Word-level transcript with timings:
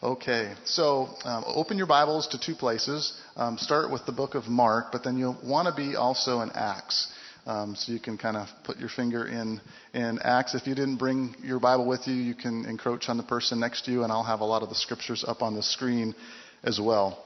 Okay, 0.00 0.54
so 0.64 1.08
um, 1.24 1.42
open 1.48 1.76
your 1.76 1.88
Bibles 1.88 2.28
to 2.28 2.38
two 2.38 2.54
places. 2.54 3.20
Um, 3.34 3.58
start 3.58 3.90
with 3.90 4.06
the 4.06 4.12
book 4.12 4.36
of 4.36 4.46
Mark, 4.46 4.92
but 4.92 5.02
then 5.02 5.18
you'll 5.18 5.36
want 5.44 5.66
to 5.66 5.74
be 5.74 5.96
also 5.96 6.40
in 6.42 6.50
Acts. 6.54 7.12
Um, 7.46 7.74
so 7.74 7.90
you 7.90 7.98
can 7.98 8.16
kind 8.16 8.36
of 8.36 8.46
put 8.62 8.76
your 8.76 8.90
finger 8.90 9.26
in, 9.26 9.60
in 9.94 10.20
Acts. 10.22 10.54
If 10.54 10.68
you 10.68 10.76
didn't 10.76 10.98
bring 10.98 11.34
your 11.42 11.58
Bible 11.58 11.84
with 11.84 12.06
you, 12.06 12.14
you 12.14 12.36
can 12.36 12.64
encroach 12.66 13.08
on 13.08 13.16
the 13.16 13.24
person 13.24 13.58
next 13.58 13.86
to 13.86 13.90
you, 13.90 14.04
and 14.04 14.12
I'll 14.12 14.22
have 14.22 14.38
a 14.38 14.44
lot 14.44 14.62
of 14.62 14.68
the 14.68 14.76
scriptures 14.76 15.24
up 15.26 15.42
on 15.42 15.56
the 15.56 15.64
screen 15.64 16.14
as 16.62 16.78
well. 16.80 17.20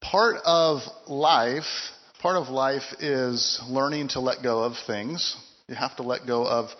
Part 0.00 0.38
of 0.44 0.80
life, 1.06 1.62
part 2.20 2.36
of 2.36 2.48
life 2.48 2.92
is 2.98 3.60
learning 3.68 4.08
to 4.08 4.20
let 4.20 4.42
go 4.42 4.64
of 4.64 4.72
things. 4.88 5.36
You 5.68 5.76
have 5.76 5.94
to 5.98 6.02
let 6.02 6.26
go 6.26 6.44
of 6.44 6.70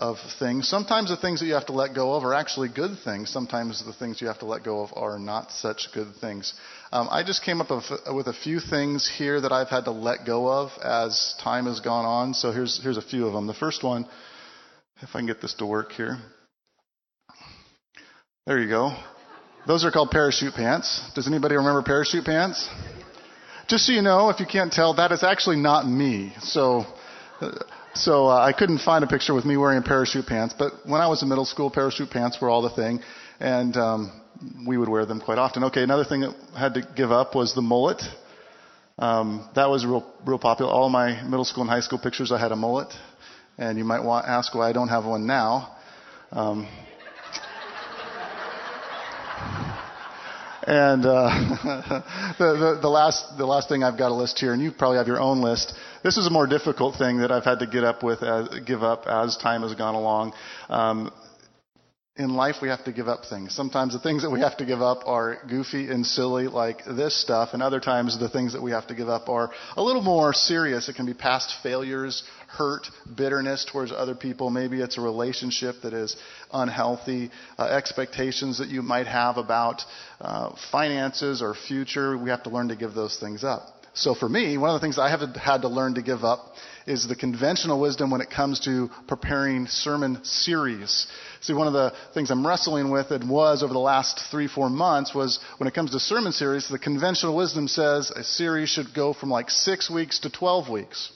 of 0.00 0.16
things. 0.38 0.66
Sometimes 0.66 1.10
the 1.10 1.16
things 1.18 1.40
that 1.40 1.46
you 1.46 1.52
have 1.52 1.66
to 1.66 1.72
let 1.72 1.94
go 1.94 2.14
of 2.14 2.24
are 2.24 2.32
actually 2.32 2.70
good 2.74 2.98
things. 3.04 3.30
Sometimes 3.30 3.84
the 3.84 3.92
things 3.92 4.18
you 4.20 4.28
have 4.28 4.38
to 4.38 4.46
let 4.46 4.64
go 4.64 4.80
of 4.80 4.90
are 4.96 5.18
not 5.18 5.52
such 5.52 5.88
good 5.92 6.08
things. 6.22 6.54
Um, 6.90 7.06
I 7.10 7.22
just 7.22 7.44
came 7.44 7.60
up 7.60 7.68
with 7.70 8.26
a 8.26 8.32
few 8.32 8.60
things 8.60 9.08
here 9.18 9.38
that 9.42 9.52
I've 9.52 9.68
had 9.68 9.84
to 9.84 9.90
let 9.90 10.24
go 10.24 10.48
of 10.48 10.70
as 10.82 11.34
time 11.44 11.66
has 11.66 11.80
gone 11.80 12.06
on. 12.06 12.32
So 12.32 12.50
here's 12.50 12.82
here's 12.82 12.96
a 12.96 13.02
few 13.02 13.26
of 13.26 13.34
them. 13.34 13.46
The 13.46 13.52
first 13.52 13.84
one, 13.84 14.06
if 15.02 15.10
I 15.10 15.18
can 15.18 15.26
get 15.26 15.42
this 15.42 15.52
to 15.54 15.66
work 15.66 15.92
here. 15.92 16.16
There 18.46 18.58
you 18.58 18.68
go. 18.68 18.96
Those 19.66 19.84
are 19.84 19.90
called 19.90 20.10
parachute 20.10 20.54
pants. 20.54 21.02
Does 21.14 21.28
anybody 21.28 21.56
remember 21.56 21.82
parachute 21.82 22.24
pants? 22.24 22.66
Just 23.68 23.84
so 23.84 23.92
you 23.92 24.00
know, 24.00 24.30
if 24.30 24.40
you 24.40 24.46
can't 24.46 24.72
tell, 24.72 24.94
that 24.94 25.12
is 25.12 25.22
actually 25.22 25.56
not 25.56 25.86
me. 25.86 26.32
So. 26.40 26.86
So 27.94 28.28
uh, 28.28 28.38
I 28.38 28.52
couldn't 28.52 28.78
find 28.78 29.02
a 29.02 29.06
picture 29.08 29.34
with 29.34 29.44
me 29.44 29.56
wearing 29.56 29.82
parachute 29.82 30.26
pants, 30.26 30.54
but 30.56 30.72
when 30.86 31.00
I 31.00 31.08
was 31.08 31.22
in 31.22 31.28
middle 31.28 31.44
school, 31.44 31.70
parachute 31.70 32.10
pants 32.10 32.38
were 32.40 32.48
all 32.48 32.62
the 32.62 32.70
thing, 32.70 33.00
and 33.40 33.76
um, 33.76 34.22
we 34.66 34.78
would 34.78 34.88
wear 34.88 35.06
them 35.06 35.20
quite 35.20 35.38
often. 35.38 35.64
Okay, 35.64 35.82
another 35.82 36.04
thing 36.04 36.20
that 36.20 36.34
I 36.54 36.60
had 36.60 36.74
to 36.74 36.82
give 36.96 37.10
up 37.10 37.34
was 37.34 37.54
the 37.54 37.62
mullet. 37.62 38.00
Um, 38.98 39.48
that 39.56 39.68
was 39.68 39.84
real, 39.84 40.06
real 40.24 40.38
popular. 40.38 40.70
All 40.70 40.88
my 40.88 41.22
middle 41.24 41.44
school 41.44 41.62
and 41.62 41.70
high 41.70 41.80
school 41.80 41.98
pictures, 41.98 42.30
I 42.30 42.38
had 42.38 42.52
a 42.52 42.56
mullet, 42.56 42.92
and 43.58 43.76
you 43.76 43.84
might 43.84 44.04
want, 44.04 44.26
ask 44.26 44.54
why 44.54 44.68
I 44.68 44.72
don't 44.72 44.88
have 44.88 45.04
one 45.04 45.26
now. 45.26 45.76
Um, 46.30 46.68
and 50.66 51.04
uh, 51.06 51.28
the, 52.38 52.56
the, 52.56 52.78
the 52.82 52.88
last 52.88 53.36
the 53.38 53.46
last 53.46 53.68
thing 53.68 53.82
I've 53.82 53.98
got 53.98 54.10
a 54.10 54.14
list 54.14 54.38
here, 54.38 54.52
and 54.52 54.62
you 54.62 54.72
probably 54.72 54.98
have 54.98 55.06
your 55.06 55.20
own 55.20 55.40
list. 55.40 55.74
This 56.02 56.16
is 56.16 56.26
a 56.26 56.30
more 56.30 56.46
difficult 56.46 56.96
thing 56.96 57.18
that 57.18 57.30
I've 57.30 57.44
had 57.44 57.60
to 57.60 57.66
get 57.66 57.84
up 57.84 58.02
with, 58.02 58.22
as, 58.22 58.48
give 58.66 58.82
up 58.82 59.06
as 59.06 59.36
time 59.36 59.62
has 59.62 59.74
gone 59.74 59.94
along. 59.94 60.32
Um, 60.68 61.12
in 62.20 62.34
life, 62.34 62.56
we 62.60 62.68
have 62.68 62.84
to 62.84 62.92
give 62.92 63.08
up 63.08 63.24
things. 63.24 63.54
Sometimes 63.54 63.94
the 63.94 63.98
things 63.98 64.22
that 64.22 64.30
we 64.30 64.40
have 64.40 64.56
to 64.58 64.66
give 64.66 64.82
up 64.82 65.04
are 65.06 65.38
goofy 65.48 65.90
and 65.90 66.04
silly, 66.04 66.48
like 66.48 66.84
this 66.84 67.20
stuff, 67.20 67.50
and 67.54 67.62
other 67.62 67.80
times 67.80 68.18
the 68.18 68.28
things 68.28 68.52
that 68.52 68.62
we 68.62 68.72
have 68.72 68.86
to 68.88 68.94
give 68.94 69.08
up 69.08 69.28
are 69.30 69.50
a 69.76 69.82
little 69.82 70.02
more 70.02 70.34
serious. 70.34 70.88
It 70.88 70.96
can 70.96 71.06
be 71.06 71.14
past 71.14 71.54
failures, 71.62 72.22
hurt, 72.46 72.86
bitterness 73.16 73.66
towards 73.70 73.90
other 73.90 74.14
people. 74.14 74.50
Maybe 74.50 74.82
it's 74.82 74.98
a 74.98 75.00
relationship 75.00 75.76
that 75.82 75.94
is 75.94 76.14
unhealthy, 76.52 77.30
uh, 77.58 77.64
expectations 77.64 78.58
that 78.58 78.68
you 78.68 78.82
might 78.82 79.06
have 79.06 79.38
about 79.38 79.82
uh, 80.20 80.54
finances 80.70 81.40
or 81.40 81.54
future. 81.54 82.18
We 82.18 82.28
have 82.28 82.42
to 82.42 82.50
learn 82.50 82.68
to 82.68 82.76
give 82.76 82.92
those 82.92 83.18
things 83.18 83.44
up. 83.44 83.62
So 83.94 84.14
for 84.14 84.28
me, 84.28 84.56
one 84.56 84.70
of 84.70 84.80
the 84.80 84.84
things 84.84 84.98
I 84.98 85.10
have 85.10 85.20
had 85.34 85.62
to 85.62 85.68
learn 85.68 85.94
to 85.94 86.02
give 86.02 86.22
up 86.22 86.54
is 86.86 87.06
the 87.06 87.16
conventional 87.16 87.80
wisdom 87.80 88.10
when 88.10 88.20
it 88.20 88.30
comes 88.30 88.60
to 88.60 88.90
preparing 89.06 89.66
sermon 89.66 90.24
series. 90.24 91.06
See, 91.40 91.52
one 91.52 91.66
of 91.66 91.72
the 91.72 91.92
things 92.14 92.30
I'm 92.30 92.46
wrestling 92.46 92.90
with 92.90 93.10
and 93.10 93.28
was 93.28 93.62
over 93.62 93.72
the 93.72 93.78
last 93.78 94.20
three, 94.30 94.48
four 94.48 94.70
months 94.70 95.14
was 95.14 95.38
when 95.58 95.68
it 95.68 95.74
comes 95.74 95.92
to 95.92 96.00
sermon 96.00 96.32
series, 96.32 96.68
the 96.68 96.78
conventional 96.78 97.36
wisdom 97.36 97.68
says 97.68 98.10
a 98.10 98.24
series 98.24 98.68
should 98.68 98.94
go 98.94 99.12
from 99.12 99.30
like 99.30 99.50
six 99.50 99.90
weeks 99.90 100.18
to 100.20 100.30
12 100.30 100.68
weeks. 100.68 101.12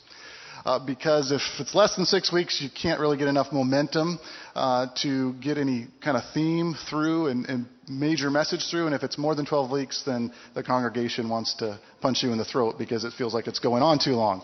Uh, 0.64 0.78
because 0.78 1.30
if 1.30 1.42
it's 1.58 1.74
less 1.74 1.94
than 1.94 2.06
six 2.06 2.32
weeks, 2.32 2.60
you 2.62 2.70
can't 2.70 2.98
really 2.98 3.18
get 3.18 3.28
enough 3.28 3.52
momentum 3.52 4.18
uh, 4.54 4.86
to 5.02 5.34
get 5.34 5.58
any 5.58 5.88
kind 6.02 6.16
of 6.16 6.22
theme 6.32 6.74
through 6.88 7.26
and, 7.26 7.44
and 7.46 7.66
major 7.86 8.30
message 8.30 8.66
through. 8.70 8.86
And 8.86 8.94
if 8.94 9.02
it's 9.02 9.18
more 9.18 9.34
than 9.34 9.44
12 9.44 9.70
weeks, 9.70 10.02
then 10.06 10.32
the 10.54 10.62
congregation 10.62 11.28
wants 11.28 11.52
to 11.56 11.78
punch 12.00 12.22
you 12.22 12.32
in 12.32 12.38
the 12.38 12.46
throat 12.46 12.76
because 12.78 13.04
it 13.04 13.12
feels 13.12 13.34
like 13.34 13.46
it's 13.46 13.58
going 13.58 13.82
on 13.82 13.98
too 13.98 14.14
long. 14.14 14.42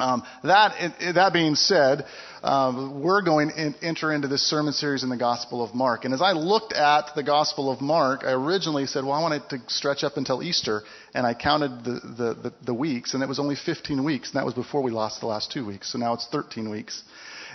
Um, 0.00 0.22
that, 0.44 0.94
that 1.16 1.32
being 1.32 1.56
said, 1.56 2.04
um, 2.44 3.02
we're 3.02 3.22
going 3.22 3.48
to 3.48 3.74
enter 3.82 4.12
into 4.12 4.28
this 4.28 4.48
sermon 4.48 4.72
series 4.72 5.02
in 5.02 5.08
the 5.08 5.16
Gospel 5.16 5.60
of 5.60 5.74
Mark. 5.74 6.04
And 6.04 6.14
as 6.14 6.22
I 6.22 6.32
looked 6.32 6.72
at 6.72 7.10
the 7.16 7.24
Gospel 7.24 7.68
of 7.68 7.80
Mark, 7.80 8.20
I 8.22 8.30
originally 8.30 8.86
said, 8.86 9.02
well, 9.02 9.14
I 9.14 9.20
wanted 9.20 9.48
to 9.50 9.58
stretch 9.66 10.04
up 10.04 10.16
until 10.16 10.40
Easter. 10.40 10.82
And 11.14 11.26
I 11.26 11.34
counted 11.34 11.82
the, 11.82 11.90
the, 11.92 12.34
the, 12.34 12.54
the 12.66 12.74
weeks, 12.74 13.14
and 13.14 13.24
it 13.24 13.28
was 13.28 13.40
only 13.40 13.56
15 13.56 14.04
weeks. 14.04 14.28
And 14.28 14.38
that 14.38 14.44
was 14.44 14.54
before 14.54 14.82
we 14.82 14.92
lost 14.92 15.18
the 15.18 15.26
last 15.26 15.50
two 15.50 15.66
weeks. 15.66 15.92
So 15.92 15.98
now 15.98 16.14
it's 16.14 16.28
13 16.30 16.70
weeks. 16.70 17.02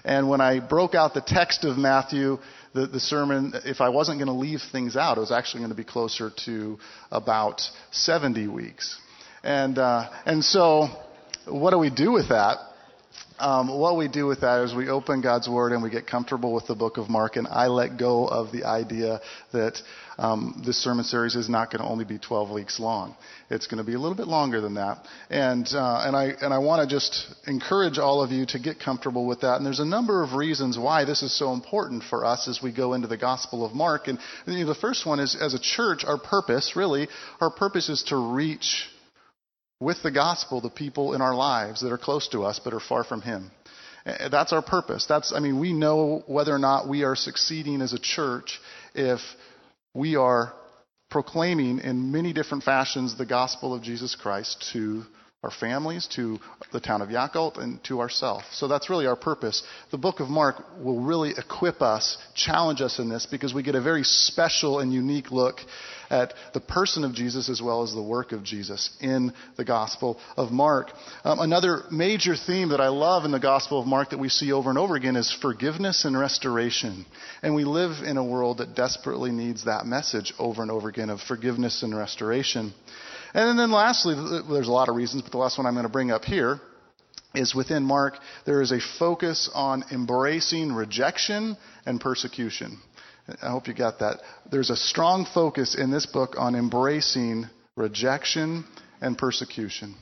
And 0.04 0.28
when 0.28 0.42
I 0.42 0.60
broke 0.60 0.96
out 0.96 1.14
the 1.14 1.24
text 1.26 1.64
of 1.64 1.78
Matthew, 1.78 2.40
the, 2.74 2.88
the 2.88 3.00
sermon, 3.00 3.54
if 3.64 3.80
I 3.80 3.88
wasn't 3.88 4.18
going 4.18 4.28
to 4.28 4.34
leave 4.34 4.60
things 4.70 4.98
out, 4.98 5.18
it 5.18 5.22
was 5.22 5.32
actually 5.32 5.62
going 5.62 5.72
to 5.72 5.78
be 5.78 5.86
closer 5.86 6.30
to 6.46 6.78
about 7.10 7.62
70 7.92 8.50
weeks. 8.50 9.00
And, 9.46 9.78
uh, 9.78 10.10
and 10.26 10.44
so, 10.44 10.90
what 11.48 11.72
do 11.72 11.80
we 11.80 11.90
do 11.90 12.12
with 12.12 12.30
that? 12.30 12.58
Um, 13.40 13.80
what 13.80 13.98
we 13.98 14.08
do 14.08 14.26
with 14.26 14.42
that 14.42 14.64
is 14.64 14.74
we 14.76 14.90
open 14.90 15.22
God's 15.22 15.50
Word 15.50 15.72
and 15.72 15.84
we 15.84 15.90
get 15.90 16.08
comfortable 16.08 16.54
with 16.54 16.68
the 16.68 16.76
book 16.76 16.98
of 16.98 17.10
Mark, 17.10 17.36
and 17.36 17.48
I 17.48 17.68
let 17.68 17.98
go 17.98 18.26
of 18.28 18.52
the 18.52 18.64
idea 18.64 19.22
that 19.52 19.78
um, 20.18 20.62
this 20.66 20.78
sermon 20.82 21.04
series 21.04 21.36
is 21.36 21.50
not 21.50 21.72
going 21.72 21.82
to 21.82 21.88
only 21.88 22.06
be 22.06 22.20
12 22.20 22.52
weeks 22.52 22.80
long. 22.80 23.16
It's 23.50 23.68
going 23.68 23.80
to 23.80 23.84
be 23.84 23.96
a 23.96 24.00
little 24.00 24.16
bit 24.16 24.28
longer 24.28 24.62
than 24.62 24.76
that, 24.76 25.06
and 25.30 25.68
uh, 25.74 26.04
and 26.06 26.16
I 26.16 26.26
and 26.42 26.54
I 26.54 26.60
want 26.60 26.88
to 26.88 26.96
just 26.96 27.36
encourage 27.48 27.98
all 27.98 28.22
of 28.24 28.32
you 28.32 28.46
to 28.48 28.60
get 28.60 28.80
comfortable 28.80 29.26
with 29.26 29.42
that. 29.42 29.58
And 29.58 29.66
there's 29.66 29.80
a 29.80 29.86
number 29.86 30.24
of 30.24 30.34
reasons 30.34 30.78
why 30.78 31.04
this 31.04 31.24
is 31.24 31.38
so 31.38 31.54
important 31.54 32.04
for 32.04 32.26
us 32.26 32.48
as 32.48 32.62
we 32.62 32.72
go 32.72 32.94
into 32.94 33.08
the 33.08 33.18
Gospel 33.18 33.66
of 33.66 33.74
Mark. 33.74 34.08
And 34.08 34.20
you 34.46 34.60
know, 34.60 34.68
the 34.68 34.80
first 34.80 35.06
one 35.06 35.20
is, 35.20 35.36
as 35.40 35.54
a 35.54 35.60
church, 35.60 36.06
our 36.06 36.20
purpose 36.20 36.74
really, 36.76 37.08
our 37.42 37.50
purpose 37.50 37.90
is 37.90 38.04
to 38.04 38.16
reach 38.16 38.88
with 39.80 40.02
the 40.04 40.12
gospel 40.12 40.62
the 40.62 40.70
people 40.70 41.14
in 41.14 41.22
our 41.22 41.36
lives 41.36 41.82
that 41.82 41.92
are 41.92 41.98
close 41.98 42.28
to 42.30 42.44
us 42.44 42.60
but 42.64 42.74
are 42.74 42.80
far 42.80 43.04
from 43.04 43.22
Him. 43.22 43.52
Eh, 44.06 44.30
that's 44.30 44.54
our 44.54 44.62
purpose. 44.62 45.06
That's, 45.08 45.34
I 45.34 45.40
mean, 45.40 45.60
we 45.60 45.74
know 45.74 46.24
whether 46.28 46.54
or 46.54 46.60
not 46.60 46.88
we 46.88 47.04
are 47.04 47.16
succeeding 47.16 47.82
as 47.82 47.94
a 47.94 48.00
church 48.00 48.60
if 48.94 49.20
we 49.94 50.16
are 50.16 50.54
proclaiming 51.10 51.80
in 51.80 52.12
many 52.12 52.34
different 52.34 52.64
fashions 52.64 53.18
the 53.18 53.26
gospel 53.26 53.74
of 53.74 53.84
Jesus 53.84 54.16
Christ 54.16 54.70
to 54.74 55.04
our 55.44 55.52
families, 55.52 56.08
to 56.16 56.40
the 56.72 56.80
town 56.80 57.02
of 57.02 57.10
Yacolt, 57.10 57.58
and 57.58 57.84
to 57.84 58.00
ourselves. 58.00 58.46
So 58.52 58.68
that's 58.68 58.90
really 58.90 59.06
our 59.06 59.16
purpose. 59.16 59.62
The 59.92 59.98
book 59.98 60.22
of 60.22 60.30
Mark 60.30 60.64
will 60.82 61.02
really 61.02 61.34
equip 61.38 61.82
us, 61.82 62.18
challenge 62.34 62.82
us 62.82 62.98
in 62.98 63.10
this, 63.10 63.26
because 63.26 63.54
we 63.54 63.62
get 63.62 63.76
a 63.76 63.82
very 63.82 64.04
special 64.04 64.80
and 64.80 64.94
unique 64.94 65.32
look 65.32 65.60
at 66.10 66.34
the 66.54 66.60
person 66.60 67.04
of 67.04 67.14
Jesus 67.14 67.50
as 67.50 67.62
well 67.62 67.84
as 67.84 67.94
the 67.94 68.02
work 68.02 68.32
of 68.32 68.44
Jesus 68.44 68.96
in 69.02 69.34
the 69.58 69.66
Gospel 69.66 70.20
of 70.38 70.52
Mark. 70.52 70.92
Um, 71.24 71.40
another 71.40 71.84
major 71.92 72.36
theme 72.36 72.70
that 72.70 72.80
I 72.80 72.90
love 72.90 73.26
in 73.26 73.32
the 73.32 73.40
Gospel 73.40 73.82
of 73.82 73.88
Mark 73.88 74.12
that 74.12 74.20
we 74.20 74.30
see 74.30 74.52
over 74.52 74.70
and 74.70 74.78
over 74.78 74.96
again 74.96 75.16
is 75.16 75.36
forgiveness 75.42 76.06
and 76.06 76.18
restoration. 76.18 77.06
And 77.42 77.56
we 77.56 77.64
live 77.66 78.04
in 78.06 78.18
a 78.18 78.24
world 78.24 78.60
that 78.60 78.76
desperately 78.76 79.32
needs 79.32 79.66
that 79.66 79.86
message 79.86 80.34
over 80.40 80.62
and 80.62 80.72
over 80.72 80.88
again 80.88 81.10
of 81.10 81.20
forgiveness 81.22 81.84
and 81.84 81.98
restoration. 81.98 82.74
And 83.34 83.58
then 83.58 83.72
lastly, 83.72 84.16
there's 84.50 84.68
a 84.68 84.72
lot 84.72 84.90
of 84.90 84.96
reasons, 84.96 85.24
but 85.24 85.32
the 85.32 85.38
last 85.38 85.58
one 85.58 85.66
I'm 85.66 85.74
going 85.74 85.86
to 85.86 85.92
bring 85.92 86.12
up 86.12 86.24
here 86.24 86.60
is 87.34 87.56
within 87.56 87.84
Mark, 87.84 88.16
there 88.46 88.62
is 88.62 88.72
a 88.72 88.80
focus 89.00 89.50
on 89.54 89.84
embracing 89.92 90.72
rejection 90.72 91.58
and 91.86 92.00
persecution. 92.00 92.78
I 93.42 93.50
hope 93.50 93.68
you 93.68 93.74
got 93.74 94.00
that. 94.00 94.20
There's 94.52 94.70
a 94.70 94.76
strong 94.76 95.26
focus 95.34 95.76
in 95.76 95.90
this 95.92 96.06
book 96.06 96.36
on 96.38 96.56
embracing 96.56 97.46
rejection 97.76 98.66
and 99.02 99.18
persecution. 99.18 99.96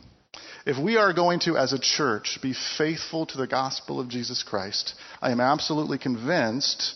If 0.66 0.78
we 0.78 0.98
are 0.98 1.14
going 1.14 1.40
to, 1.42 1.58
as 1.58 1.74
a 1.74 1.80
church, 1.80 2.40
be 2.42 2.54
faithful 2.78 3.26
to 3.28 3.38
the 3.38 3.48
gospel 3.48 4.00
of 4.00 4.10
Jesus 4.10 4.44
Christ, 4.44 4.94
I 5.22 5.32
am 5.32 5.40
absolutely 5.40 5.98
convinced 5.98 6.96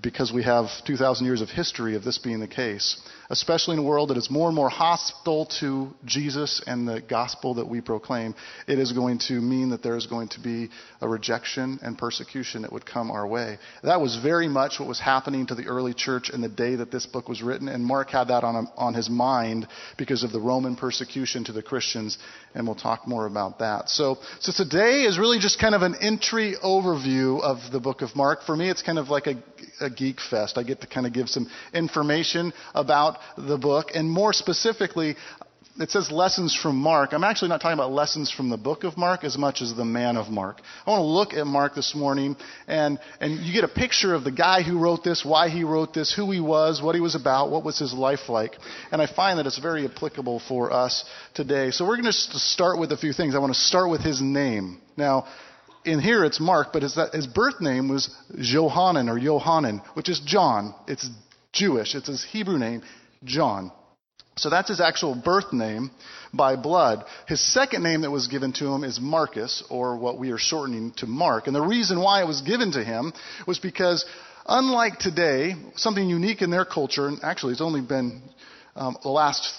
because 0.00 0.32
we 0.32 0.44
have 0.44 0.66
2,000 0.86 1.26
years 1.26 1.40
of 1.40 1.48
history 1.48 1.96
of 1.96 2.04
this 2.04 2.18
being 2.18 2.38
the 2.38 2.46
case, 2.46 3.00
especially 3.30 3.74
in 3.74 3.78
a 3.78 3.86
world 3.86 4.10
that 4.10 4.16
is 4.16 4.28
more 4.30 4.48
and 4.48 4.56
more 4.56 4.68
hostile 4.68 5.46
to 5.60 5.88
Jesus 6.04 6.60
and 6.66 6.86
the 6.86 7.00
gospel 7.00 7.54
that 7.54 7.68
we 7.68 7.80
proclaim, 7.80 8.34
it 8.66 8.78
is 8.78 8.92
going 8.92 9.18
to 9.28 9.34
mean 9.34 9.70
that 9.70 9.82
there 9.82 9.96
is 9.96 10.06
going 10.06 10.28
to 10.28 10.40
be 10.40 10.68
a 11.00 11.08
rejection 11.08 11.78
and 11.82 11.96
persecution 11.96 12.62
that 12.62 12.72
would 12.72 12.84
come 12.84 13.10
our 13.10 13.26
way. 13.26 13.58
That 13.84 14.00
was 14.00 14.16
very 14.16 14.48
much 14.48 14.80
what 14.80 14.88
was 14.88 15.00
happening 15.00 15.46
to 15.46 15.54
the 15.54 15.66
early 15.66 15.94
church 15.94 16.30
in 16.30 16.40
the 16.40 16.48
day 16.48 16.74
that 16.76 16.90
this 16.90 17.06
book 17.06 17.28
was 17.28 17.40
written, 17.40 17.68
and 17.68 17.84
Mark 17.84 18.10
had 18.10 18.28
that 18.28 18.42
on, 18.42 18.68
on 18.76 18.94
his 18.94 19.08
mind 19.08 19.68
because 19.96 20.24
of 20.24 20.32
the 20.32 20.40
Roman 20.40 20.74
persecution 20.74 21.44
to 21.44 21.52
the 21.52 21.62
Christians, 21.62 22.18
and 22.54 22.66
we'll 22.66 22.74
talk 22.74 23.06
more 23.06 23.26
about 23.26 23.60
that. 23.60 23.88
So, 23.88 24.18
so 24.40 24.52
today 24.52 25.02
is 25.02 25.18
really 25.18 25.38
just 25.38 25.60
kind 25.60 25.74
of 25.74 25.82
an 25.82 25.94
entry 26.00 26.56
overview 26.62 27.40
of 27.40 27.58
the 27.70 27.80
book 27.80 28.02
of 28.02 28.16
Mark. 28.16 28.40
For 28.44 28.56
me, 28.56 28.68
it's 28.68 28.82
kind 28.82 28.98
of 28.98 29.08
like 29.08 29.28
a 29.28 29.40
a 29.80 29.90
geek 29.90 30.18
fest. 30.20 30.58
I 30.58 30.62
get 30.62 30.80
to 30.82 30.86
kind 30.86 31.06
of 31.06 31.12
give 31.12 31.28
some 31.28 31.48
information 31.72 32.52
about 32.74 33.18
the 33.36 33.58
book, 33.58 33.88
and 33.94 34.10
more 34.10 34.32
specifically, 34.32 35.16
it 35.78 35.90
says 35.90 36.10
lessons 36.10 36.54
from 36.54 36.76
Mark. 36.76 37.12
I'm 37.12 37.24
actually 37.24 37.48
not 37.48 37.60
talking 37.60 37.78
about 37.78 37.92
lessons 37.92 38.30
from 38.30 38.50
the 38.50 38.56
book 38.58 38.84
of 38.84 38.98
Mark 38.98 39.24
as 39.24 39.38
much 39.38 39.62
as 39.62 39.74
the 39.74 39.84
man 39.84 40.16
of 40.16 40.28
Mark. 40.28 40.60
I 40.86 40.90
want 40.90 41.00
to 41.00 41.04
look 41.04 41.32
at 41.32 41.46
Mark 41.46 41.74
this 41.74 41.94
morning 41.94 42.36
and, 42.66 42.98
and 43.20 43.38
you 43.38 43.52
get 43.54 43.64
a 43.64 43.72
picture 43.72 44.14
of 44.14 44.24
the 44.24 44.32
guy 44.32 44.62
who 44.62 44.78
wrote 44.78 45.04
this, 45.04 45.24
why 45.24 45.48
he 45.48 45.64
wrote 45.64 45.94
this, 45.94 46.12
who 46.14 46.30
he 46.30 46.40
was, 46.40 46.82
what 46.82 46.94
he 46.94 47.00
was 47.00 47.14
about, 47.14 47.50
what 47.50 47.64
was 47.64 47.78
his 47.78 47.94
life 47.94 48.28
like. 48.28 48.56
And 48.92 49.00
I 49.00 49.06
find 49.06 49.38
that 49.38 49.46
it's 49.46 49.58
very 49.58 49.86
applicable 49.86 50.42
for 50.46 50.72
us 50.72 51.04
today. 51.34 51.70
So 51.70 51.86
we're 51.86 51.96
going 51.96 52.12
to 52.12 52.12
start 52.12 52.78
with 52.78 52.92
a 52.92 52.98
few 52.98 53.12
things. 53.12 53.34
I 53.34 53.38
want 53.38 53.54
to 53.54 53.60
start 53.60 53.90
with 53.90 54.02
his 54.02 54.20
name. 54.20 54.82
Now, 54.96 55.28
in 55.84 56.00
here 56.00 56.24
it's 56.24 56.40
Mark, 56.40 56.74
but 56.74 56.82
his, 56.82 56.98
his 57.12 57.26
birth 57.26 57.60
name 57.60 57.88
was 57.88 58.14
Johanan 58.36 59.08
or 59.08 59.18
Johanan, 59.18 59.80
which 59.94 60.10
is 60.10 60.20
John. 60.26 60.74
It's 60.86 61.08
Jewish. 61.52 61.94
It's 61.94 62.08
his 62.08 62.22
Hebrew 62.24 62.58
name, 62.58 62.82
John. 63.24 63.72
So 64.36 64.48
that's 64.48 64.68
his 64.68 64.80
actual 64.80 65.14
birth 65.14 65.52
name 65.52 65.90
by 66.32 66.56
blood. 66.56 67.04
His 67.26 67.40
second 67.40 67.82
name 67.82 68.02
that 68.02 68.10
was 68.10 68.28
given 68.28 68.52
to 68.54 68.68
him 68.68 68.84
is 68.84 68.98
Marcus, 69.00 69.62
or 69.68 69.98
what 69.98 70.18
we 70.18 70.30
are 70.30 70.38
shortening 70.38 70.92
to 70.98 71.06
Mark. 71.06 71.46
And 71.46 71.54
the 71.54 71.60
reason 71.60 72.00
why 72.00 72.22
it 72.22 72.26
was 72.26 72.40
given 72.40 72.72
to 72.72 72.82
him 72.82 73.12
was 73.46 73.58
because, 73.58 74.06
unlike 74.46 74.98
today, 74.98 75.54
something 75.74 76.08
unique 76.08 76.40
in 76.40 76.50
their 76.50 76.64
culture, 76.64 77.08
and 77.08 77.18
actually 77.22 77.52
it's 77.52 77.60
only 77.60 77.82
been 77.82 78.22
um, 78.76 78.96
the 79.02 79.10
last 79.10 79.52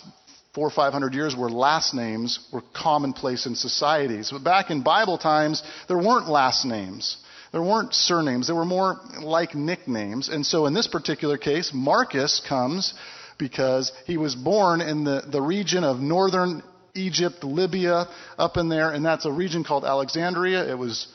four 0.56 0.68
or 0.68 0.72
five 0.72 0.94
hundred 0.94 1.14
years 1.14 1.36
where 1.36 1.50
last 1.50 1.94
names 1.94 2.40
were 2.52 2.64
commonplace 2.74 3.46
in 3.46 3.56
societies. 3.56 4.32
But 4.32 4.44
back 4.44 4.72
in 4.72 4.82
Bible 4.82 5.18
times, 5.18 5.62
there 5.88 5.98
weren't 5.98 6.28
last 6.28 6.66
names. 6.66 7.18
There 7.52 7.62
weren't 7.62 7.94
surnames. 7.94 8.48
There 8.48 8.56
were 8.56 8.66
more 8.66 9.00
like 9.22 9.54
nicknames. 9.54 10.30
And 10.30 10.46
so 10.46 10.66
in 10.66 10.74
this 10.74 10.88
particular 10.88 11.38
case, 11.38 11.72
Marcus 11.74 12.42
comes 12.48 12.94
because 13.38 13.92
he 14.06 14.18
was 14.18 14.36
born 14.36 14.82
in 14.82 15.04
the, 15.04 15.24
the 15.32 15.42
region 15.42 15.84
of 15.84 16.00
northern 16.00 16.64
Egypt, 16.94 17.44
Libya, 17.44 18.06
up 18.38 18.58
in 18.58 18.70
there, 18.70 18.92
and 18.92 19.06
that's 19.06 19.26
a 19.26 19.32
region 19.32 19.64
called 19.64 19.86
Alexandria. 19.86 20.70
It 20.70 20.78
was 20.78 21.08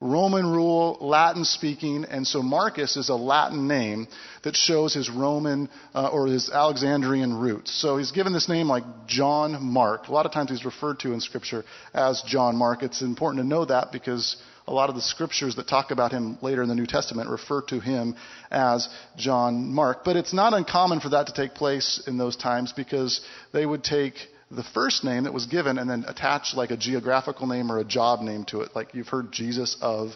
Roman 0.00 0.46
rule, 0.46 0.96
Latin 1.02 1.44
speaking, 1.44 2.06
and 2.06 2.26
so 2.26 2.42
Marcus 2.42 2.96
is 2.96 3.10
a 3.10 3.14
Latin 3.14 3.68
name 3.68 4.08
that 4.44 4.56
shows 4.56 4.94
his 4.94 5.10
Roman 5.10 5.68
uh, 5.94 6.08
or 6.08 6.26
his 6.26 6.48
Alexandrian 6.48 7.34
roots. 7.34 7.70
So 7.82 7.98
he's 7.98 8.10
given 8.10 8.32
this 8.32 8.48
name 8.48 8.66
like 8.66 8.84
John 9.06 9.62
Mark. 9.62 10.08
A 10.08 10.12
lot 10.12 10.24
of 10.24 10.32
times 10.32 10.50
he's 10.50 10.64
referred 10.64 11.00
to 11.00 11.12
in 11.12 11.20
Scripture 11.20 11.64
as 11.92 12.22
John 12.26 12.56
Mark. 12.56 12.82
It's 12.82 13.02
important 13.02 13.44
to 13.44 13.48
know 13.48 13.66
that 13.66 13.92
because 13.92 14.36
a 14.66 14.72
lot 14.72 14.88
of 14.88 14.94
the 14.94 15.02
scriptures 15.02 15.56
that 15.56 15.68
talk 15.68 15.90
about 15.90 16.12
him 16.12 16.38
later 16.40 16.62
in 16.62 16.68
the 16.68 16.74
New 16.74 16.86
Testament 16.86 17.28
refer 17.28 17.60
to 17.62 17.80
him 17.80 18.16
as 18.50 18.88
John 19.16 19.70
Mark. 19.70 20.04
But 20.04 20.16
it's 20.16 20.32
not 20.32 20.54
uncommon 20.54 21.00
for 21.00 21.10
that 21.10 21.26
to 21.26 21.34
take 21.34 21.54
place 21.54 22.02
in 22.06 22.16
those 22.16 22.36
times 22.36 22.72
because 22.72 23.20
they 23.52 23.66
would 23.66 23.84
take 23.84 24.14
the 24.50 24.64
first 24.74 25.04
name 25.04 25.24
that 25.24 25.32
was 25.32 25.46
given 25.46 25.78
and 25.78 25.88
then 25.88 26.04
attach 26.08 26.54
like 26.54 26.70
a 26.70 26.76
geographical 26.76 27.46
name 27.46 27.70
or 27.70 27.78
a 27.78 27.84
job 27.84 28.20
name 28.20 28.44
to 28.46 28.62
it. 28.62 28.74
Like 28.74 28.94
you've 28.94 29.08
heard 29.08 29.32
Jesus 29.32 29.76
of 29.80 30.10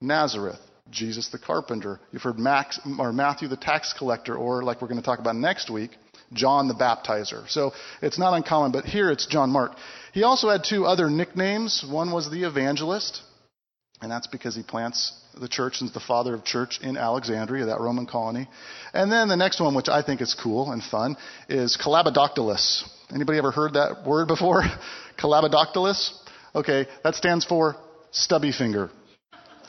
Nazareth. 0.00 0.60
Jesus 0.90 1.28
the 1.30 1.38
carpenter. 1.38 1.98
You've 2.12 2.22
heard 2.22 2.38
Max, 2.38 2.78
or 2.98 3.12
Matthew 3.12 3.48
the 3.48 3.56
tax 3.56 3.94
collector, 3.96 4.36
or 4.36 4.62
like 4.62 4.82
we're 4.82 4.88
going 4.88 5.00
to 5.00 5.04
talk 5.04 5.18
about 5.18 5.34
next 5.34 5.70
week, 5.70 5.92
John 6.32 6.68
the 6.68 6.74
baptizer. 6.74 7.48
So 7.48 7.72
it's 8.02 8.18
not 8.18 8.34
uncommon, 8.34 8.72
but 8.72 8.84
here 8.84 9.10
it's 9.10 9.26
John 9.26 9.50
Mark. 9.50 9.72
He 10.12 10.24
also 10.24 10.50
had 10.50 10.62
two 10.62 10.84
other 10.84 11.08
nicknames. 11.08 11.84
One 11.88 12.12
was 12.12 12.30
the 12.30 12.44
evangelist, 12.44 13.22
and 14.02 14.10
that's 14.10 14.26
because 14.26 14.54
he 14.54 14.62
plants 14.62 15.18
the 15.40 15.48
church 15.48 15.80
and 15.80 15.88
is 15.88 15.94
the 15.94 16.00
father 16.00 16.34
of 16.34 16.44
church 16.44 16.80
in 16.82 16.96
Alexandria, 16.96 17.66
that 17.66 17.80
Roman 17.80 18.06
colony. 18.06 18.48
And 18.92 19.10
then 19.10 19.28
the 19.28 19.36
next 19.36 19.60
one, 19.60 19.74
which 19.74 19.88
I 19.88 20.02
think 20.02 20.20
is 20.20 20.34
cool 20.34 20.70
and 20.70 20.82
fun, 20.82 21.16
is 21.48 21.78
Calabodoctylus. 21.82 22.84
Anybody 23.14 23.38
ever 23.38 23.50
heard 23.50 23.74
that 23.74 24.04
word 24.06 24.28
before? 24.28 24.62
Calabodoctylus? 25.18 26.12
Okay, 26.54 26.86
that 27.02 27.14
stands 27.14 27.44
for 27.44 27.76
stubby 28.10 28.52
finger. 28.52 28.90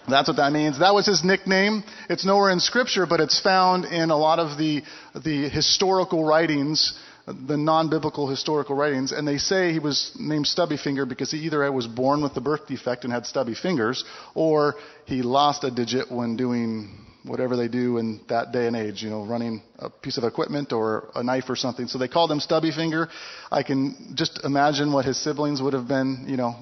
That's 0.07 0.27
what 0.27 0.37
that 0.37 0.51
means. 0.51 0.79
That 0.79 0.93
was 0.93 1.05
his 1.07 1.23
nickname. 1.23 1.83
It's 2.09 2.25
nowhere 2.25 2.51
in 2.51 2.59
scripture, 2.59 3.05
but 3.07 3.19
it's 3.19 3.39
found 3.39 3.85
in 3.85 4.11
a 4.11 4.17
lot 4.17 4.39
of 4.39 4.57
the, 4.57 4.83
the 5.13 5.49
historical 5.49 6.23
writings 6.23 6.97
the 7.25 7.57
non-biblical 7.57 8.27
historical 8.27 8.75
writings, 8.75 9.11
and 9.11 9.27
they 9.27 9.39
say 9.39 9.73
he 9.73 9.79
was 9.79 10.11
named 10.19 10.45
Stubby 10.45 10.77
Finger 10.77 11.05
because 11.05 11.31
he 11.31 11.39
either 11.39 11.71
was 11.71 11.87
born 11.87 12.21
with 12.21 12.35
the 12.35 12.41
birth 12.41 12.67
defect 12.67 13.03
and 13.03 13.11
had 13.11 13.25
stubby 13.25 13.55
fingers, 13.55 14.05
or 14.35 14.75
he 15.05 15.23
lost 15.23 15.63
a 15.63 15.71
digit 15.71 16.11
when 16.11 16.37
doing 16.37 17.05
whatever 17.25 17.55
they 17.55 17.67
do 17.67 17.97
in 17.97 18.21
that 18.29 18.51
day 18.51 18.67
and 18.67 18.75
age, 18.75 19.01
you 19.01 19.09
know, 19.09 19.25
running 19.25 19.61
a 19.79 19.89
piece 19.89 20.17
of 20.17 20.23
equipment 20.23 20.71
or 20.71 21.09
a 21.15 21.23
knife 21.23 21.45
or 21.49 21.55
something. 21.55 21.87
So 21.87 21.97
they 21.97 22.07
called 22.07 22.31
him 22.31 22.39
Stubby 22.39 22.71
Finger. 22.71 23.07
I 23.51 23.63
can 23.63 24.13
just 24.15 24.43
imagine 24.43 24.91
what 24.93 25.05
his 25.05 25.21
siblings 25.21 25.61
would 25.61 25.73
have 25.73 25.87
been, 25.87 26.25
you 26.27 26.37
know. 26.37 26.55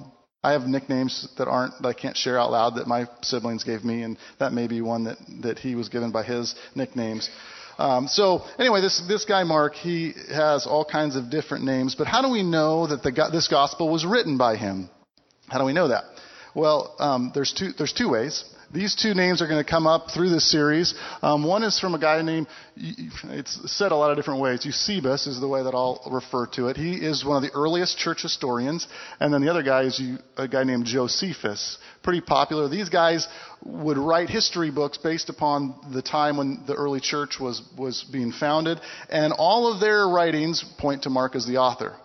I 0.45 0.51
have 0.51 0.63
nicknames 0.63 1.29
that 1.37 1.47
aren't 1.47 1.81
that 1.81 1.87
I 1.87 1.93
can't 1.93 2.17
share 2.17 2.37
out 2.37 2.51
loud 2.51 2.75
that 2.75 2.85
my 2.85 3.07
siblings 3.21 3.63
gave 3.63 3.85
me, 3.85 4.03
and 4.03 4.17
that 4.39 4.51
may 4.51 4.67
be 4.67 4.81
one 4.81 5.05
that, 5.05 5.17
that 5.41 5.57
he 5.57 5.75
was 5.75 5.87
given 5.87 6.11
by 6.11 6.23
his 6.23 6.53
nicknames. 6.75 7.29
Um, 7.77 8.09
so 8.09 8.43
anyway, 8.59 8.81
this 8.81 9.01
this 9.07 9.23
guy 9.23 9.43
Mark, 9.43 9.73
he 9.73 10.13
has 10.29 10.67
all 10.67 10.83
kinds 10.83 11.15
of 11.15 11.29
different 11.29 11.63
names. 11.63 11.95
But 11.95 12.07
how 12.07 12.21
do 12.21 12.29
we 12.29 12.43
know 12.43 12.87
that 12.87 13.03
the, 13.03 13.29
this 13.31 13.47
gospel 13.47 13.89
was 13.89 14.05
written 14.05 14.37
by 14.37 14.57
him? 14.57 14.89
How 15.47 15.59
do 15.59 15.65
we 15.65 15.73
know 15.73 15.87
that? 15.87 16.03
Well, 16.53 16.93
um, 16.99 17.31
there's 17.33 17.53
two 17.53 17.71
there's 17.77 17.93
two 17.93 18.09
ways. 18.09 18.43
These 18.73 18.95
two 18.95 19.13
names 19.13 19.39
are 19.41 19.47
going 19.47 19.63
to 19.63 19.69
come 19.69 19.85
up 19.85 20.09
through 20.09 20.29
this 20.29 20.49
series. 20.49 20.95
Um, 21.21 21.43
one 21.43 21.63
is 21.63 21.79
from 21.79 21.93
a 21.93 21.99
guy 21.99 22.21
named, 22.23 22.47
it's 22.75 23.71
said 23.71 23.91
a 23.91 23.95
lot 23.95 24.09
of 24.09 24.17
different 24.17 24.41
ways. 24.41 24.65
Eusebius 24.65 25.27
is 25.27 25.39
the 25.39 25.47
way 25.47 25.61
that 25.61 25.75
I'll 25.75 26.01
refer 26.11 26.47
to 26.53 26.69
it. 26.69 26.77
He 26.77 26.95
is 26.95 27.23
one 27.23 27.37
of 27.37 27.43
the 27.43 27.55
earliest 27.55 27.99
church 27.99 28.23
historians. 28.23 28.87
And 29.19 29.31
then 29.31 29.41
the 29.41 29.49
other 29.49 29.61
guy 29.61 29.83
is 29.83 30.01
a 30.37 30.47
guy 30.47 30.63
named 30.63 30.85
Josephus. 30.85 31.77
Pretty 32.01 32.21
popular. 32.21 32.67
These 32.67 32.89
guys 32.89 33.27
would 33.63 33.99
write 33.99 34.31
history 34.31 34.71
books 34.71 34.97
based 34.97 35.29
upon 35.29 35.75
the 35.93 36.01
time 36.01 36.37
when 36.37 36.63
the 36.65 36.73
early 36.73 36.99
church 36.99 37.39
was, 37.39 37.61
was 37.77 38.03
being 38.11 38.31
founded. 38.31 38.79
And 39.07 39.33
all 39.33 39.71
of 39.71 39.81
their 39.81 40.07
writings 40.07 40.65
point 40.79 41.03
to 41.03 41.11
Mark 41.11 41.35
as 41.35 41.45
the 41.45 41.57
author. 41.57 41.95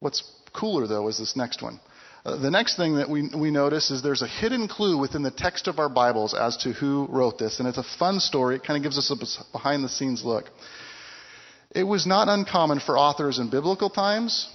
What's 0.00 0.22
cooler, 0.52 0.86
though, 0.86 1.08
is 1.08 1.18
this 1.18 1.36
next 1.36 1.62
one. 1.62 1.80
Uh, 2.24 2.36
the 2.36 2.50
next 2.50 2.76
thing 2.76 2.96
that 2.96 3.10
we, 3.10 3.28
we 3.36 3.50
notice 3.50 3.90
is 3.90 4.00
there's 4.00 4.22
a 4.22 4.28
hidden 4.28 4.68
clue 4.68 4.96
within 4.96 5.22
the 5.22 5.30
text 5.30 5.66
of 5.66 5.80
our 5.80 5.88
Bibles 5.88 6.34
as 6.34 6.56
to 6.58 6.72
who 6.72 7.06
wrote 7.10 7.36
this. 7.36 7.58
And 7.58 7.66
it's 7.66 7.78
a 7.78 7.82
fun 7.98 8.20
story. 8.20 8.56
It 8.56 8.64
kind 8.64 8.76
of 8.76 8.84
gives 8.84 8.96
us 8.96 9.10
a 9.10 9.52
behind 9.52 9.82
the 9.82 9.88
scenes 9.88 10.24
look. 10.24 10.44
It 11.72 11.82
was 11.82 12.06
not 12.06 12.28
uncommon 12.28 12.78
for 12.78 12.96
authors 12.96 13.38
in 13.40 13.50
biblical 13.50 13.90
times 13.90 14.48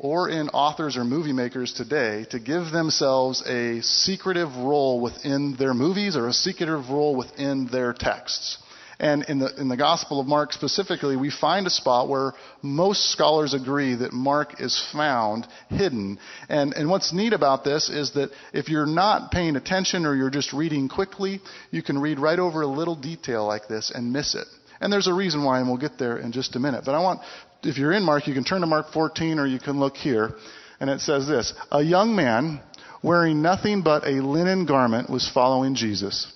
or 0.00 0.30
in 0.30 0.48
authors 0.48 0.96
or 0.96 1.04
movie 1.04 1.32
makers 1.32 1.72
today 1.72 2.26
to 2.30 2.40
give 2.40 2.72
themselves 2.72 3.40
a 3.46 3.80
secretive 3.82 4.56
role 4.56 5.00
within 5.00 5.54
their 5.56 5.74
movies 5.74 6.16
or 6.16 6.26
a 6.26 6.32
secretive 6.32 6.90
role 6.90 7.14
within 7.14 7.68
their 7.70 7.92
texts. 7.92 8.58
And 9.02 9.24
in 9.24 9.40
the, 9.40 9.52
in 9.60 9.68
the 9.68 9.76
Gospel 9.76 10.20
of 10.20 10.28
Mark 10.28 10.52
specifically, 10.52 11.16
we 11.16 11.28
find 11.28 11.66
a 11.66 11.70
spot 11.70 12.08
where 12.08 12.34
most 12.62 13.10
scholars 13.10 13.52
agree 13.52 13.96
that 13.96 14.12
Mark 14.12 14.60
is 14.60 14.80
found 14.92 15.48
hidden. 15.68 16.20
And, 16.48 16.72
and 16.72 16.88
what's 16.88 17.12
neat 17.12 17.32
about 17.32 17.64
this 17.64 17.90
is 17.90 18.12
that 18.12 18.30
if 18.52 18.68
you're 18.68 18.86
not 18.86 19.32
paying 19.32 19.56
attention 19.56 20.06
or 20.06 20.14
you're 20.14 20.30
just 20.30 20.52
reading 20.52 20.88
quickly, 20.88 21.40
you 21.72 21.82
can 21.82 21.98
read 21.98 22.20
right 22.20 22.38
over 22.38 22.62
a 22.62 22.66
little 22.68 22.94
detail 22.94 23.44
like 23.44 23.66
this 23.66 23.90
and 23.92 24.12
miss 24.12 24.36
it. 24.36 24.46
And 24.80 24.92
there's 24.92 25.08
a 25.08 25.14
reason 25.14 25.42
why, 25.42 25.58
and 25.58 25.66
we'll 25.66 25.78
get 25.78 25.98
there 25.98 26.18
in 26.18 26.30
just 26.30 26.54
a 26.54 26.60
minute. 26.60 26.84
But 26.86 26.94
I 26.94 27.02
want, 27.02 27.22
if 27.64 27.78
you're 27.78 27.92
in 27.92 28.04
Mark, 28.04 28.28
you 28.28 28.34
can 28.34 28.44
turn 28.44 28.60
to 28.60 28.68
Mark 28.68 28.92
14 28.92 29.40
or 29.40 29.48
you 29.48 29.58
can 29.58 29.80
look 29.80 29.96
here. 29.96 30.36
And 30.78 30.88
it 30.88 31.00
says 31.00 31.26
this 31.26 31.52
A 31.72 31.82
young 31.82 32.14
man 32.14 32.60
wearing 33.02 33.42
nothing 33.42 33.82
but 33.82 34.06
a 34.06 34.22
linen 34.22 34.64
garment 34.64 35.10
was 35.10 35.28
following 35.28 35.74
Jesus. 35.74 36.32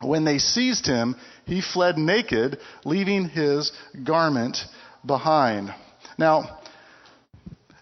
When 0.00 0.24
they 0.24 0.38
seized 0.38 0.86
him, 0.86 1.16
he 1.44 1.60
fled 1.60 1.98
naked, 1.98 2.58
leaving 2.84 3.28
his 3.28 3.72
garment 4.04 4.58
behind. 5.04 5.74
Now, 6.16 6.58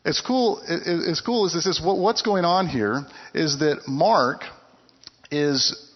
as 0.04 0.20
cool 0.20 0.62
as 0.66 1.20
cool 1.20 1.46
as 1.46 1.52
this 1.52 1.66
is, 1.66 1.80
what's 1.82 2.22
going 2.22 2.44
on 2.44 2.68
here 2.68 3.04
is 3.34 3.58
that 3.58 3.86
Mark 3.86 4.44
is 5.30 5.92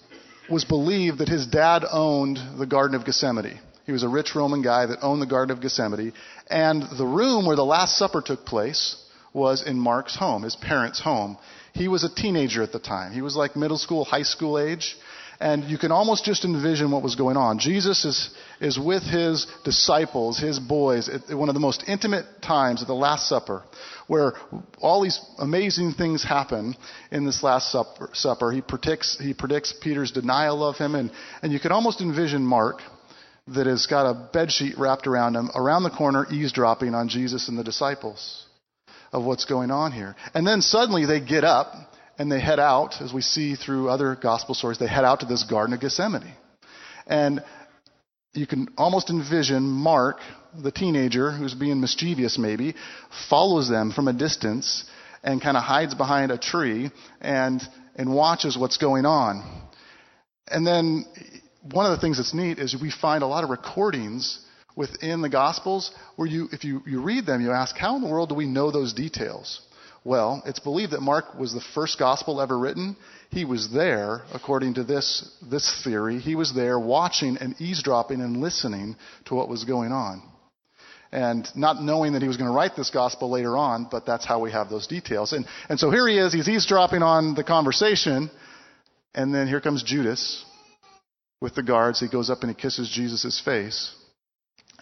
was 0.51 0.65
believed 0.65 1.19
that 1.19 1.29
his 1.29 1.47
dad 1.47 1.85
owned 1.89 2.39
the 2.59 2.67
Garden 2.67 2.97
of 2.97 3.07
Gethsemane. 3.07 3.61
He 3.87 3.93
was 3.93 4.03
a 4.03 4.09
rich 4.09 4.35
Roman 4.35 4.63
guy 4.63 4.87
that 4.87 4.99
owned 5.01 5.23
the 5.23 5.27
Garden 5.27 5.57
of 5.57 5.63
Gethsemane, 5.63 6.13
and 6.49 6.83
the 6.99 7.07
room 7.07 7.47
where 7.47 7.57
the 7.57 7.65
Last 7.65 7.97
Supper 7.97 8.21
took 8.21 8.45
place 8.45 8.97
was 9.33 9.65
in 9.67 9.79
Mark's 9.79 10.17
home, 10.17 10.43
his 10.43 10.57
parents' 10.57 11.01
home. 11.01 11.39
He 11.73 11.87
was 11.87 12.03
a 12.03 12.13
teenager 12.15 12.63
at 12.63 12.73
the 12.73 12.81
time. 12.81 13.13
He 13.13 13.23
was 13.23 13.37
like 13.37 13.55
middle 13.55 13.79
school, 13.79 14.05
high 14.05 14.25
school 14.25 14.59
age. 14.59 14.97
And 15.41 15.65
you 15.65 15.79
can 15.79 15.91
almost 15.91 16.25
just 16.25 16.45
envision 16.45 16.91
what 16.91 17.03
was 17.03 17.15
going 17.15 17.39
on. 17.39 17.59
Jesus 17.59 18.05
is, 18.05 18.29
is 18.61 18.79
with 18.79 19.03
his 19.03 19.47
disciples, 19.65 20.39
his 20.39 20.59
boys, 20.59 21.09
at 21.09 21.35
one 21.35 21.49
of 21.49 21.55
the 21.55 21.61
most 21.61 21.83
intimate 21.89 22.27
times 22.43 22.83
at 22.83 22.89
the 22.89 22.95
Last 22.95 23.27
Supper, 23.27 23.63
where 24.07 24.35
all 24.79 25.03
these 25.03 25.19
amazing 25.39 25.95
things 25.95 26.23
happen 26.23 26.77
in 27.11 27.25
this 27.25 27.43
Last 27.43 27.73
Supper. 27.73 28.11
supper. 28.13 28.53
He, 28.53 28.61
predicts, 28.61 29.19
he 29.19 29.33
predicts 29.33 29.73
Peter's 29.81 30.13
denial 30.13 30.63
of 30.63 30.77
him, 30.77 30.95
and, 30.95 31.11
and 31.43 31.53
you 31.53 31.59
can 31.59 31.73
almost 31.73 32.03
envision 32.03 32.45
Mark 32.45 32.83
that 33.49 33.67
has 33.67 33.87
got 33.87 34.11
a 34.11 34.29
bed 34.35 34.53
sheet 34.53 34.79
wrapped 34.79 35.07
around 35.07 35.37
him, 35.37 35.49
around 35.55 35.85
the 35.85 35.91
corner, 35.91 36.27
eavesdropping 36.31 36.95
on 36.95 37.09
Jesus 37.09 37.49
and 37.49 37.59
the 37.59 37.65
disciples 37.65 38.47
of 39.11 39.25
what's 39.25 39.47
going 39.47 39.71
on 39.71 39.93
here. 39.93 40.15
And 40.35 40.47
then 40.47 40.61
suddenly 40.61 41.07
they 41.07 41.21
get 41.21 41.45
up 41.45 41.73
and 42.21 42.31
they 42.31 42.39
head 42.39 42.61
out, 42.61 43.01
as 43.01 43.15
we 43.15 43.23
see 43.23 43.55
through 43.55 43.89
other 43.89 44.15
gospel 44.15 44.55
stories, 44.55 44.77
they 44.77 44.87
head 44.87 45.07
out 45.07 45.21
to 45.21 45.27
this 45.27 45.43
Garden 45.43 45.73
of 45.73 45.81
Gethsemane. 45.81 46.35
And 47.07 47.43
you 48.35 48.47
can 48.47 48.69
almost 48.77 49.09
envision 49.09 49.63
Mark, 49.63 50.19
the 50.63 50.71
teenager 50.71 51.33
who's 51.33 51.55
being 51.55 51.81
mischievous 51.81 52.37
maybe, 52.37 52.75
follows 53.31 53.71
them 53.71 53.91
from 53.91 54.07
a 54.07 54.13
distance 54.13 54.85
and 55.23 55.41
kind 55.41 55.57
of 55.57 55.63
hides 55.63 55.95
behind 55.95 56.31
a 56.31 56.37
tree 56.37 56.91
and, 57.23 57.63
and 57.97 58.15
watches 58.15 58.59
what's 58.59 58.77
going 58.77 59.07
on. 59.07 59.43
And 60.47 60.67
then 60.67 61.07
one 61.73 61.87
of 61.87 61.93
the 61.93 62.03
things 62.03 62.19
that's 62.19 62.35
neat 62.35 62.59
is 62.59 62.77
we 62.79 62.91
find 62.91 63.23
a 63.23 63.27
lot 63.27 63.45
of 63.45 63.49
recordings 63.49 64.45
within 64.77 65.23
the 65.23 65.31
Gospels 65.31 65.91
where 66.17 66.29
you, 66.29 66.49
if 66.53 66.65
you, 66.65 66.83
you 66.87 67.01
read 67.01 67.25
them, 67.25 67.41
you 67.41 67.51
ask, 67.51 67.75
how 67.79 67.97
in 67.97 68.03
the 68.03 68.09
world 68.09 68.29
do 68.29 68.35
we 68.35 68.45
know 68.45 68.71
those 68.71 68.93
details? 68.93 69.63
Well, 70.05 70.43
it's 70.47 70.61
believed 70.61 70.93
that 70.93 71.03
Mark 71.03 71.39
was 71.39 71.53
the 71.53 71.61
first 71.75 71.99
gospel 71.99 72.41
ever 72.41 72.59
written. 72.59 72.97
He 73.31 73.45
was 73.45 73.71
there, 73.71 74.23
according 74.33 74.75
to 74.75 74.85
this, 74.85 75.31
this 75.51 75.83
theory, 75.85 76.19
he 76.19 76.35
was 76.35 76.55
there 76.55 76.79
watching 76.79 77.37
and 77.37 77.55
eavesdropping 77.61 78.21
and 78.21 78.39
listening 78.39 78.97
to 79.27 79.35
what 79.35 79.49
was 79.49 79.65
going 79.65 79.93
on. 79.93 80.23
And 81.13 81.47
not 81.55 81.83
knowing 81.83 82.13
that 82.15 82.23
he 82.23 82.29
was 82.29 82.37
going 82.37 82.49
to 82.49 82.55
write 82.55 82.77
this 82.77 82.91
gospel 82.91 83.31
later 83.31 83.57
on, 83.57 83.89
but 83.91 84.07
that's 84.07 84.25
how 84.25 84.41
we 84.41 84.53
have 84.53 84.71
those 84.71 84.87
details. 84.87 85.33
And, 85.33 85.45
and 85.69 85.79
so 85.79 85.91
here 85.91 86.09
he 86.09 86.19
is, 86.19 86.33
he's 86.33 86.49
eavesdropping 86.49 87.03
on 87.03 87.35
the 87.35 87.45
conversation, 87.45 88.31
and 89.15 89.35
then 89.35 89.49
here 89.49 89.61
comes 89.61 89.83
Judas 89.83 90.45
with 91.41 91.55
the 91.55 91.63
guards. 91.63 92.01
He 92.01 92.09
goes 92.09 92.31
up 92.31 92.43
and 92.43 92.55
he 92.55 92.61
kisses 92.61 92.89
Jesus' 92.89 93.43
face. 93.45 93.95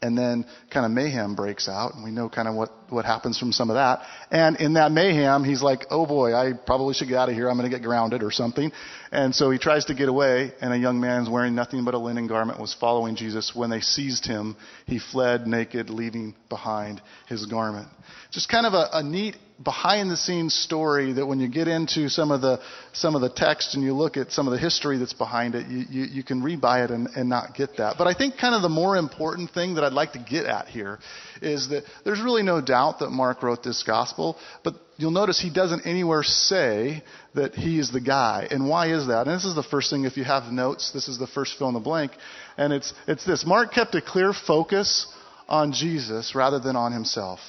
And 0.01 0.17
then 0.17 0.47
kind 0.71 0.87
of 0.87 0.93
mayhem 0.93 1.35
breaks 1.35 1.69
out, 1.69 1.95
and 1.95 2.05
we 2.05 2.11
know 2.11 2.29
kind 2.29 2.47
of 2.47 2.55
what, 2.55 2.71
what 2.89 3.05
happens 3.05 3.37
from 3.37 3.51
some 3.51 3.69
of 3.69 3.75
that. 3.75 4.03
And 4.31 4.57
in 4.61 4.75
that 4.75 4.93
mayhem, 4.93 5.43
he's 5.43 5.61
like, 5.61 5.87
oh 5.91 6.07
boy, 6.07 6.35
I 6.35 6.53
probably 6.53 6.95
should 6.95 7.09
get 7.09 7.17
out 7.17 7.29
of 7.29 7.35
here. 7.35 7.51
I'm 7.51 7.57
going 7.59 7.69
to 7.69 7.77
get 7.77 7.85
grounded 7.85 8.23
or 8.23 8.31
something. 8.31 8.71
And 9.11 9.35
so 9.35 9.51
he 9.51 9.59
tries 9.59 9.87
to 9.87 9.95
get 9.95 10.09
away, 10.09 10.53
and 10.61 10.73
a 10.73 10.79
young 10.79 11.01
man 11.01 11.31
wearing 11.31 11.55
nothing 11.57 11.85
but 11.85 11.95
a 11.95 11.99
linen 11.99 12.29
garment 12.29 12.61
was 12.61 12.75
following 12.75 13.17
Jesus. 13.17 13.53
When 13.55 13.71
they 13.71 13.81
seized 13.81 14.25
him, 14.25 14.57
he 14.87 15.01
fled 15.01 15.47
naked, 15.47 15.91
leaving 15.91 16.35
behind 16.49 17.03
his 17.27 17.47
garment. 17.47 17.89
Just 18.31 18.49
kind 18.49 18.67
of 18.67 18.75
a, 18.75 18.89
a 18.93 19.03
neat 19.03 19.37
behind 19.63 20.11
the 20.11 20.17
scenes 20.17 20.55
story 20.55 21.15
that 21.15 21.27
when 21.27 21.41
you 21.41 21.49
get 21.49 21.67
into 21.67 22.09
some 22.09 22.31
of 22.31 22.41
the 22.41 22.61
some 22.93 23.15
of 23.17 23.21
the 23.21 23.29
text 23.29 23.75
and 23.75 23.83
you 23.83 23.93
look 23.93 24.17
at 24.17 24.31
some 24.31 24.47
of 24.47 24.53
the 24.53 24.59
history 24.59 24.99
that's 24.99 25.13
behind 25.13 25.55
it, 25.55 25.67
you, 25.67 25.85
you, 25.91 26.05
you 26.05 26.23
can 26.23 26.43
read 26.43 26.61
by 26.61 26.85
it 26.85 26.91
and, 26.91 27.09
and 27.17 27.29
not 27.29 27.55
get 27.55 27.77
that. 27.79 27.97
But 27.99 28.07
I 28.07 28.15
think 28.15 28.39
kind 28.39 28.55
of 28.55 28.63
the 28.63 28.69
more 28.69 28.97
important 28.97 29.51
thing 29.51 29.75
that 29.75 29.85
I'd 29.85 29.93
like 29.93 30.13
to 30.13 30.19
get 30.19 30.47
at 30.47 30.69
here 30.69 30.99
is 31.43 31.69
that 31.71 31.85
there's 32.05 32.21
really 32.21 32.43
no 32.43 32.61
doubt 32.61 33.01
that 33.01 33.11
Mark 33.11 33.43
wrote 33.43 33.63
this 33.65 33.83
gospel, 33.83 34.37
but 34.63 34.75
you'll 34.97 35.11
notice 35.11 35.41
he 35.41 35.51
doesn't 35.51 35.87
anywhere 35.87 36.23
say 36.23 37.03
that 37.35 37.55
he 37.55 37.79
is 37.79 37.91
the 37.91 38.01
guy. 38.01 38.47
And 38.51 38.69
why 38.69 38.93
is 38.93 39.09
that? 39.09 39.27
And 39.27 39.37
this 39.37 39.45
is 39.45 39.57
the 39.57 39.63
first 39.65 39.91
thing 39.91 40.05
if 40.05 40.17
you 40.17 40.25
have 40.25 40.53
notes, 40.53 40.93
this 40.93 41.09
is 41.09 41.19
the 41.19 41.27
first 41.27 41.59
fill 41.59 41.69
in 41.69 41.75
the 41.75 41.81
blank. 41.81 42.13
And 42.57 42.73
it's 42.73 42.93
it's 43.09 43.25
this. 43.25 43.45
Mark 43.45 43.73
kept 43.73 43.95
a 43.97 44.03
clear 44.03 44.33
focus 44.33 45.13
on 45.49 45.73
Jesus 45.73 46.35
rather 46.35 46.61
than 46.61 46.77
on 46.77 46.93
himself. 46.93 47.41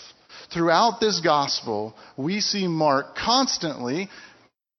Throughout 0.51 0.99
this 0.99 1.19
gospel, 1.19 1.95
we 2.17 2.41
see 2.41 2.67
Mark 2.67 3.15
constantly 3.15 4.09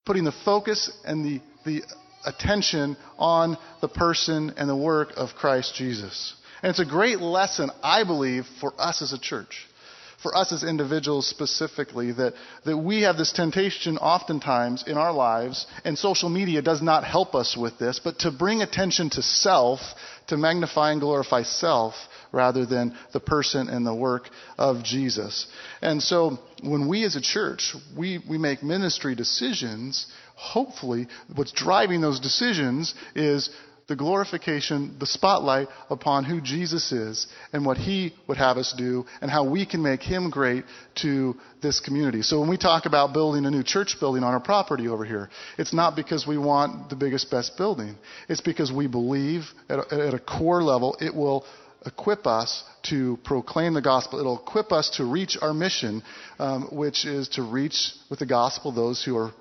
putting 0.05 0.25
the 0.25 0.35
focus 0.45 0.91
and 1.05 1.25
the, 1.25 1.41
the 1.65 1.83
attention 2.25 2.97
on 3.19 3.57
the 3.81 3.89
person 3.89 4.53
and 4.57 4.69
the 4.69 4.77
work 4.77 5.13
of 5.17 5.31
Christ 5.37 5.75
Jesus. 5.77 6.35
And 6.63 6.71
it's 6.71 6.81
a 6.81 6.85
great 6.85 7.21
lesson, 7.21 7.71
I 7.83 8.05
believe, 8.05 8.45
for 8.61 8.75
us 8.79 9.01
as 9.01 9.13
a 9.13 9.19
church, 9.19 9.67
for 10.23 10.37
us 10.37 10.53
as 10.53 10.65
individuals 10.65 11.27
specifically, 11.29 12.13
that, 12.13 12.35
that 12.65 12.77
we 12.77 13.03
have 13.03 13.17
this 13.17 13.33
temptation 13.33 13.97
oftentimes 13.97 14.85
in 14.87 14.99
our 14.99 15.13
lives, 15.13 15.67
and 15.85 15.97
social 15.97 16.29
media 16.29 16.61
does 16.61 16.83
not 16.83 17.05
help 17.05 17.35
us 17.35 17.57
with 17.57 17.79
this, 17.79 18.01
but 18.03 18.19
to 18.21 18.31
bring 18.31 18.61
attention 18.61 19.09
to 19.11 19.23
self, 19.23 19.81
to 20.31 20.37
magnify 20.37 20.93
and 20.93 21.01
glorify 21.01 21.43
self, 21.43 21.95
rather 22.33 22.67
than 22.67 22.97
the 23.13 23.21
person 23.21 23.69
and 23.69 23.87
the 23.87 23.95
work 23.95 24.29
of 24.59 24.83
Jesus. 24.83 25.47
And 25.83 26.03
so 26.03 26.39
when 26.63 26.89
we 26.89 27.05
as 27.05 27.17
a 27.17 27.21
church, 27.21 27.75
we, 27.97 28.21
we 28.29 28.39
make 28.39 28.63
ministry 28.63 29.15
decisions, 29.15 30.07
hopefully 30.35 31.07
what's 31.35 31.53
driving 31.53 32.01
those 32.01 32.21
decisions 32.21 32.95
is 33.15 33.51
the 33.91 33.97
glorification, 33.97 34.95
the 35.01 35.05
spotlight 35.05 35.67
upon 35.91 36.23
who 36.23 36.41
Jesus 36.41 36.93
is 36.93 37.27
and 37.53 37.67
what 37.67 37.77
he 37.77 38.15
would 38.29 38.39
have 38.39 38.57
us 38.57 38.73
do 38.79 39.05
and 39.21 39.29
how 39.29 39.51
we 39.51 39.67
can 39.67 39.83
make 39.83 40.01
him 40.01 40.31
great 40.31 40.65
to 41.03 41.35
this 41.61 41.81
community. 41.81 42.23
So 42.23 42.39
when 42.39 42.49
we 42.49 42.57
talk 42.57 42.87
about 42.87 43.13
building 43.13 43.45
a 43.47 43.51
new 43.51 43.65
church 43.65 43.97
building 43.99 44.23
on 44.23 44.33
our 44.33 44.39
property 44.39 44.87
over 44.87 45.05
here, 45.05 45.29
it's 45.59 45.75
not 45.75 45.97
because 45.97 46.25
we 46.25 46.39
want 46.39 46.89
the 46.89 46.95
biggest, 46.95 47.33
best 47.33 47.59
building. 47.59 47.97
It's 48.29 48.41
because 48.41 48.71
we 48.71 48.87
believe 48.87 49.43
at 49.69 49.81
a, 49.81 50.07
at 50.07 50.15
a 50.15 50.21
core 50.21 50.63
level 50.63 50.97
it 51.01 51.13
will 51.13 51.45
equip 51.85 52.29
us 52.29 52.63
to 52.91 53.19
proclaim 53.25 53.75
the 53.75 53.83
gospel. 53.83 54.21
It'll 54.21 54.39
equip 54.39 54.71
us 54.71 54.89
to 54.99 55.05
reach 55.05 55.37
our 55.43 55.53
mission, 55.53 56.05
um, 56.39 56.69
which 56.71 57.05
is 57.05 57.29
to 57.31 57.43
reach 57.43 57.91
with 58.09 58.21
the 58.21 58.27
gospel 58.27 58.71
those 58.71 59.03
who 59.05 59.17
are 59.17 59.33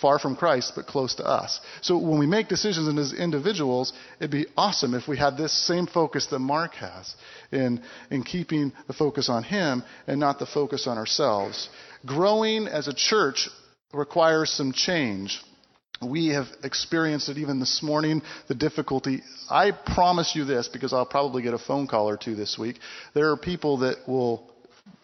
far 0.00 0.18
from 0.18 0.36
Christ 0.36 0.72
but 0.76 0.86
close 0.86 1.14
to 1.16 1.26
us. 1.26 1.60
So 1.80 1.98
when 1.98 2.18
we 2.18 2.26
make 2.26 2.48
decisions 2.48 2.96
as 2.98 3.12
individuals, 3.12 3.92
it'd 4.20 4.30
be 4.30 4.46
awesome 4.56 4.94
if 4.94 5.08
we 5.08 5.16
had 5.16 5.36
this 5.36 5.52
same 5.66 5.86
focus 5.86 6.26
that 6.26 6.38
Mark 6.38 6.74
has 6.74 7.14
in, 7.50 7.82
in 8.10 8.22
keeping 8.22 8.72
the 8.86 8.92
focus 8.92 9.28
on 9.28 9.42
him 9.42 9.82
and 10.06 10.20
not 10.20 10.38
the 10.38 10.46
focus 10.46 10.86
on 10.86 10.98
ourselves. 10.98 11.68
Growing 12.06 12.66
as 12.68 12.88
a 12.88 12.94
church 12.94 13.48
requires 13.92 14.50
some 14.50 14.72
change. 14.72 15.42
We 16.00 16.28
have 16.28 16.46
experienced 16.62 17.28
it 17.28 17.38
even 17.38 17.58
this 17.58 17.82
morning, 17.82 18.22
the 18.46 18.54
difficulty. 18.54 19.22
I 19.50 19.72
promise 19.72 20.32
you 20.36 20.44
this 20.44 20.68
because 20.68 20.92
I'll 20.92 21.06
probably 21.06 21.42
get 21.42 21.54
a 21.54 21.58
phone 21.58 21.88
call 21.88 22.08
or 22.08 22.16
two 22.16 22.36
this 22.36 22.56
week. 22.56 22.78
There 23.14 23.32
are 23.32 23.36
people 23.36 23.78
that 23.78 24.06
will 24.06 24.47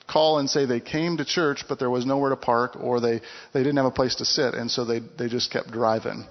call 0.06 0.38
and 0.38 0.50
say 0.50 0.66
they 0.66 0.80
came 0.80 1.16
to 1.16 1.24
church 1.24 1.64
but 1.68 1.78
there 1.78 1.90
was 1.90 2.04
nowhere 2.04 2.30
to 2.30 2.36
park 2.36 2.76
or 2.80 3.00
they, 3.00 3.20
they 3.52 3.60
didn't 3.60 3.76
have 3.76 3.86
a 3.86 3.90
place 3.90 4.16
to 4.16 4.24
sit 4.24 4.54
and 4.54 4.70
so 4.70 4.84
they, 4.84 5.00
they 5.18 5.28
just 5.28 5.50
kept 5.50 5.70
driving. 5.70 6.26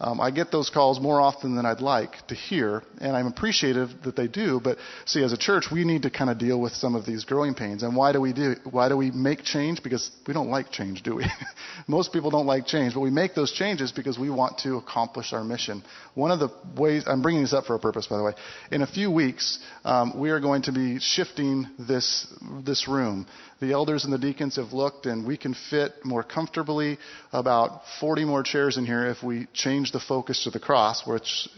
Um, 0.00 0.20
I 0.20 0.30
get 0.30 0.52
those 0.52 0.70
calls 0.70 1.00
more 1.00 1.20
often 1.20 1.56
than 1.56 1.66
I'd 1.66 1.80
like 1.80 2.26
to 2.28 2.34
hear, 2.34 2.82
and 3.00 3.16
I'm 3.16 3.26
appreciative 3.26 3.90
that 4.04 4.14
they 4.14 4.28
do. 4.28 4.60
But 4.62 4.78
see, 5.06 5.24
as 5.24 5.32
a 5.32 5.36
church, 5.36 5.66
we 5.72 5.84
need 5.84 6.02
to 6.02 6.10
kind 6.10 6.30
of 6.30 6.38
deal 6.38 6.60
with 6.60 6.72
some 6.72 6.94
of 6.94 7.04
these 7.04 7.24
growing 7.24 7.54
pains. 7.54 7.82
And 7.82 7.96
why 7.96 8.12
do 8.12 8.20
we 8.20 8.32
do? 8.32 8.54
Why 8.70 8.88
do 8.88 8.96
we 8.96 9.10
make 9.10 9.42
change? 9.42 9.82
Because 9.82 10.08
we 10.26 10.34
don't 10.34 10.50
like 10.50 10.70
change, 10.70 11.02
do 11.02 11.16
we? 11.16 11.26
Most 11.88 12.12
people 12.12 12.30
don't 12.30 12.46
like 12.46 12.66
change, 12.66 12.94
but 12.94 13.00
we 13.00 13.10
make 13.10 13.34
those 13.34 13.52
changes 13.52 13.90
because 13.90 14.18
we 14.18 14.30
want 14.30 14.58
to 14.58 14.76
accomplish 14.76 15.32
our 15.32 15.42
mission. 15.42 15.82
One 16.14 16.30
of 16.30 16.38
the 16.38 16.50
ways 16.80 17.04
I'm 17.06 17.22
bringing 17.22 17.42
this 17.42 17.52
up 17.52 17.64
for 17.64 17.74
a 17.74 17.80
purpose, 17.80 18.06
by 18.06 18.18
the 18.18 18.24
way. 18.24 18.32
In 18.70 18.82
a 18.82 18.86
few 18.86 19.10
weeks, 19.10 19.58
um, 19.84 20.18
we 20.18 20.30
are 20.30 20.40
going 20.40 20.62
to 20.62 20.72
be 20.72 21.00
shifting 21.00 21.66
this 21.78 22.26
this 22.64 22.86
room. 22.86 23.26
The 23.60 23.72
elders 23.72 24.04
and 24.04 24.12
the 24.12 24.18
deacons 24.18 24.54
have 24.54 24.72
looked, 24.72 25.06
and 25.06 25.26
we 25.26 25.36
can 25.36 25.54
fit 25.68 26.04
more 26.04 26.22
comfortably 26.22 26.98
about 27.32 27.82
40 27.98 28.24
more 28.24 28.44
chairs 28.44 28.76
in 28.76 28.86
here 28.86 29.06
if 29.06 29.20
we 29.24 29.48
change 29.52 29.87
the 29.92 30.00
focus 30.00 30.44
to 30.44 30.50
the 30.50 30.60
cross, 30.60 31.06
which 31.06 31.48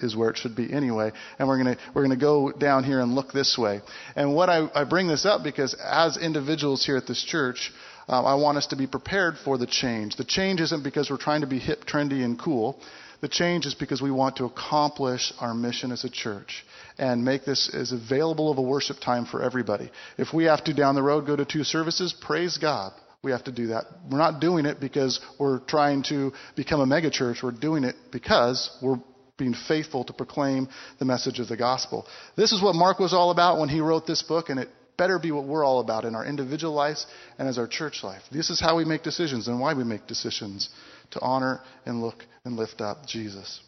is 0.00 0.16
where 0.16 0.30
it 0.30 0.36
should 0.36 0.56
be 0.56 0.72
anyway. 0.72 1.12
And 1.38 1.48
we're 1.48 1.62
going 1.62 1.76
to 1.76 1.82
we're 1.94 2.06
to 2.08 2.16
go 2.16 2.52
down 2.52 2.84
here 2.84 3.00
and 3.00 3.14
look 3.14 3.32
this 3.32 3.56
way. 3.56 3.80
And 4.16 4.34
what 4.34 4.50
I, 4.50 4.68
I 4.74 4.84
bring 4.84 5.08
this 5.08 5.24
up 5.24 5.42
because 5.42 5.74
as 5.74 6.16
individuals 6.16 6.84
here 6.84 6.96
at 6.96 7.06
this 7.06 7.22
church, 7.24 7.72
um, 8.08 8.26
I 8.26 8.34
want 8.34 8.58
us 8.58 8.66
to 8.68 8.76
be 8.76 8.86
prepared 8.86 9.36
for 9.44 9.56
the 9.56 9.66
change. 9.66 10.16
The 10.16 10.24
change 10.24 10.60
isn't 10.60 10.84
because 10.84 11.10
we're 11.10 11.16
trying 11.16 11.40
to 11.40 11.46
be 11.46 11.58
hip, 11.58 11.84
trendy, 11.84 12.24
and 12.24 12.38
cool. 12.38 12.78
The 13.20 13.28
change 13.28 13.64
is 13.64 13.74
because 13.74 14.02
we 14.02 14.10
want 14.10 14.36
to 14.36 14.44
accomplish 14.44 15.32
our 15.40 15.54
mission 15.54 15.92
as 15.92 16.04
a 16.04 16.10
church 16.10 16.66
and 16.98 17.24
make 17.24 17.44
this 17.44 17.72
as 17.72 17.92
available 17.92 18.50
of 18.50 18.58
a 18.58 18.62
worship 18.62 18.98
time 19.00 19.24
for 19.24 19.42
everybody. 19.42 19.90
If 20.18 20.34
we 20.34 20.44
have 20.44 20.62
to 20.64 20.74
down 20.74 20.94
the 20.94 21.02
road 21.02 21.26
go 21.26 21.34
to 21.34 21.44
two 21.46 21.64
services, 21.64 22.12
praise 22.12 22.58
God. 22.58 22.92
We 23.24 23.30
have 23.30 23.44
to 23.44 23.52
do 23.52 23.68
that. 23.68 23.86
We're 24.10 24.18
not 24.18 24.40
doing 24.40 24.66
it 24.66 24.78
because 24.80 25.18
we're 25.40 25.60
trying 25.60 26.02
to 26.10 26.32
become 26.54 26.80
a 26.80 26.86
megachurch. 26.86 27.42
We're 27.42 27.52
doing 27.52 27.84
it 27.84 27.96
because 28.12 28.76
we're 28.82 28.98
being 29.38 29.54
faithful 29.66 30.04
to 30.04 30.12
proclaim 30.12 30.68
the 30.98 31.04
message 31.04 31.40
of 31.40 31.48
the 31.48 31.56
gospel. 31.56 32.06
This 32.36 32.52
is 32.52 32.62
what 32.62 32.74
Mark 32.74 32.98
was 32.98 33.14
all 33.14 33.30
about 33.30 33.58
when 33.58 33.68
he 33.68 33.80
wrote 33.80 34.06
this 34.06 34.22
book, 34.22 34.50
and 34.50 34.60
it 34.60 34.68
better 34.96 35.18
be 35.18 35.32
what 35.32 35.46
we're 35.46 35.64
all 35.64 35.80
about 35.80 36.04
in 36.04 36.14
our 36.14 36.24
individual 36.24 36.72
lives 36.72 37.06
and 37.38 37.48
as 37.48 37.58
our 37.58 37.66
church 37.66 38.04
life. 38.04 38.22
This 38.30 38.50
is 38.50 38.60
how 38.60 38.76
we 38.76 38.84
make 38.84 39.02
decisions 39.02 39.48
and 39.48 39.58
why 39.58 39.74
we 39.74 39.84
make 39.84 40.06
decisions 40.06 40.68
to 41.12 41.20
honor 41.20 41.60
and 41.86 42.00
look 42.00 42.24
and 42.44 42.56
lift 42.56 42.80
up 42.80 43.06
Jesus. 43.06 43.60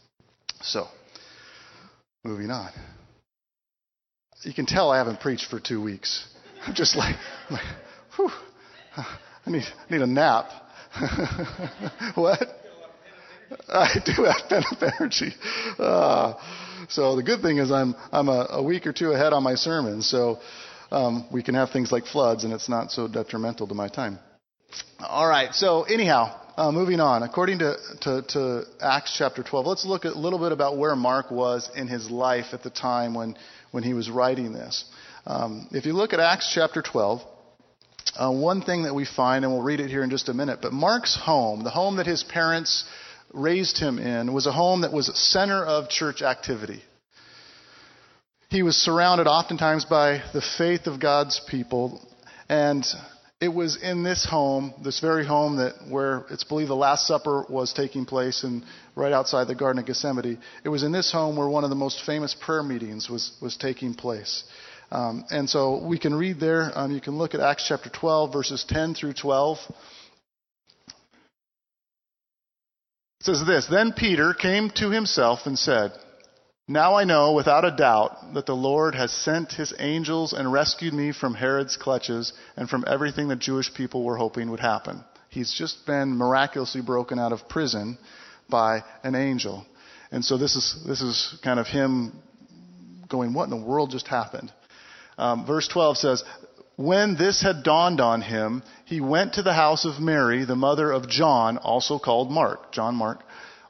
So, 0.60 0.86
moving 2.22 2.50
on. 2.50 2.70
You 4.42 4.54
can 4.54 4.66
tell 4.66 4.90
I 4.90 4.98
haven't 4.98 5.20
preached 5.20 5.50
for 5.50 5.58
two 5.58 5.82
weeks. 5.82 6.28
I'm 6.64 6.74
just 6.74 6.96
like, 6.96 7.16
like 7.50 7.64
whew, 8.16 8.30
I 9.46 9.50
need, 9.50 9.64
need 9.88 10.00
a 10.02 10.06
nap. 10.06 10.46
what? 12.14 12.40
I 13.68 13.88
do 14.04 14.24
have 14.24 14.36
pent-up 14.48 14.94
energy. 14.98 15.32
Uh, 15.78 16.34
so 16.88 17.14
the 17.14 17.22
good 17.22 17.42
thing 17.42 17.58
is 17.58 17.70
I'm 17.70 17.94
I'm 18.10 18.28
a, 18.28 18.46
a 18.50 18.62
week 18.62 18.86
or 18.86 18.92
two 18.92 19.12
ahead 19.12 19.32
on 19.32 19.42
my 19.42 19.54
sermons, 19.54 20.08
so 20.08 20.38
um, 20.90 21.28
we 21.32 21.42
can 21.42 21.54
have 21.54 21.70
things 21.70 21.92
like 21.92 22.06
floods, 22.06 22.44
and 22.44 22.52
it's 22.52 22.68
not 22.68 22.90
so 22.90 23.06
detrimental 23.06 23.68
to 23.68 23.74
my 23.74 23.88
time. 23.88 24.18
All 25.00 25.28
right. 25.28 25.54
So 25.54 25.82
anyhow, 25.82 26.40
uh, 26.56 26.72
moving 26.72 26.98
on. 26.98 27.22
According 27.22 27.60
to, 27.60 27.76
to, 28.00 28.22
to 28.28 28.62
Acts 28.80 29.14
chapter 29.16 29.42
12, 29.42 29.66
let's 29.66 29.84
look 29.84 30.04
a 30.04 30.08
little 30.08 30.38
bit 30.38 30.52
about 30.52 30.76
where 30.76 30.96
Mark 30.96 31.30
was 31.30 31.70
in 31.76 31.86
his 31.86 32.10
life 32.10 32.46
at 32.52 32.62
the 32.62 32.70
time 32.70 33.14
when 33.14 33.36
when 33.70 33.82
he 33.84 33.94
was 33.94 34.10
writing 34.10 34.52
this. 34.52 34.84
Um, 35.26 35.68
if 35.70 35.86
you 35.86 35.92
look 35.92 36.12
at 36.12 36.20
Acts 36.20 36.50
chapter 36.52 36.82
12. 36.82 37.22
Uh, 38.18 38.30
one 38.30 38.62
thing 38.62 38.84
that 38.84 38.94
we 38.94 39.04
find, 39.04 39.44
and 39.44 39.52
we'll 39.52 39.62
read 39.62 39.80
it 39.80 39.90
here 39.90 40.02
in 40.02 40.08
just 40.08 40.28
a 40.30 40.34
minute, 40.34 40.60
but 40.62 40.72
Mark's 40.72 41.16
home, 41.16 41.62
the 41.64 41.70
home 41.70 41.96
that 41.96 42.06
his 42.06 42.22
parents 42.22 42.84
raised 43.34 43.78
him 43.78 43.98
in 43.98 44.32
was 44.32 44.46
a 44.46 44.52
home 44.52 44.80
that 44.82 44.92
was 44.92 45.08
a 45.08 45.14
center 45.14 45.62
of 45.64 45.90
church 45.90 46.22
activity. 46.22 46.82
He 48.48 48.62
was 48.62 48.76
surrounded 48.76 49.26
oftentimes 49.26 49.84
by 49.84 50.22
the 50.32 50.40
faith 50.56 50.86
of 50.86 50.98
God's 50.98 51.40
people, 51.46 52.00
and 52.48 52.86
it 53.38 53.48
was 53.48 53.76
in 53.82 54.02
this 54.02 54.24
home, 54.24 54.72
this 54.82 55.00
very 55.00 55.26
home 55.26 55.56
that 55.56 55.74
where 55.90 56.24
it's 56.30 56.44
believed 56.44 56.70
the 56.70 56.74
Last 56.74 57.06
Supper 57.06 57.44
was 57.50 57.74
taking 57.74 58.06
place, 58.06 58.44
and 58.44 58.64
right 58.94 59.12
outside 59.12 59.46
the 59.46 59.54
Garden 59.54 59.80
of 59.80 59.86
Gethsemane. 59.86 60.38
It 60.64 60.70
was 60.70 60.82
in 60.82 60.92
this 60.92 61.12
home 61.12 61.36
where 61.36 61.48
one 61.48 61.64
of 61.64 61.70
the 61.70 61.76
most 61.76 62.02
famous 62.06 62.34
prayer 62.34 62.62
meetings 62.62 63.10
was 63.10 63.36
was 63.42 63.58
taking 63.58 63.92
place. 63.92 64.44
Um, 64.90 65.24
and 65.30 65.50
so 65.50 65.84
we 65.84 65.98
can 65.98 66.14
read 66.14 66.38
there. 66.38 66.70
Um, 66.74 66.92
you 66.92 67.00
can 67.00 67.18
look 67.18 67.34
at 67.34 67.40
Acts 67.40 67.66
chapter 67.68 67.90
12, 67.90 68.32
verses 68.32 68.64
10 68.68 68.94
through 68.94 69.14
12. 69.14 69.58
It 73.20 73.24
says 73.24 73.44
this 73.46 73.66
Then 73.66 73.92
Peter 73.92 74.32
came 74.32 74.70
to 74.76 74.90
himself 74.90 75.40
and 75.46 75.58
said, 75.58 75.92
Now 76.68 76.94
I 76.94 77.04
know 77.04 77.32
without 77.32 77.64
a 77.64 77.76
doubt 77.76 78.34
that 78.34 78.46
the 78.46 78.54
Lord 78.54 78.94
has 78.94 79.12
sent 79.12 79.52
his 79.52 79.74
angels 79.78 80.32
and 80.32 80.52
rescued 80.52 80.94
me 80.94 81.12
from 81.12 81.34
Herod's 81.34 81.76
clutches 81.76 82.32
and 82.56 82.68
from 82.68 82.84
everything 82.86 83.26
the 83.26 83.36
Jewish 83.36 83.74
people 83.74 84.04
were 84.04 84.16
hoping 84.16 84.50
would 84.50 84.60
happen. 84.60 85.04
He's 85.30 85.52
just 85.52 85.84
been 85.84 86.16
miraculously 86.16 86.80
broken 86.80 87.18
out 87.18 87.32
of 87.32 87.48
prison 87.48 87.98
by 88.48 88.84
an 89.02 89.16
angel. 89.16 89.66
And 90.12 90.24
so 90.24 90.38
this 90.38 90.54
is, 90.54 90.84
this 90.86 91.02
is 91.02 91.36
kind 91.42 91.58
of 91.58 91.66
him 91.66 92.12
going, 93.08 93.34
What 93.34 93.44
in 93.44 93.50
the 93.50 93.66
world 93.66 93.90
just 93.90 94.06
happened? 94.06 94.52
Um, 95.18 95.46
verse 95.46 95.68
12 95.68 95.96
says, 95.98 96.24
when 96.76 97.16
this 97.16 97.42
had 97.42 97.62
dawned 97.62 98.00
on 98.00 98.20
him, 98.20 98.62
he 98.84 99.00
went 99.00 99.34
to 99.34 99.42
the 99.42 99.54
house 99.54 99.86
of 99.86 99.98
Mary, 99.98 100.44
the 100.44 100.56
mother 100.56 100.92
of 100.92 101.08
John, 101.08 101.56
also 101.56 101.98
called 101.98 102.30
Mark. 102.30 102.70
John 102.70 102.94
Mark, 102.94 103.22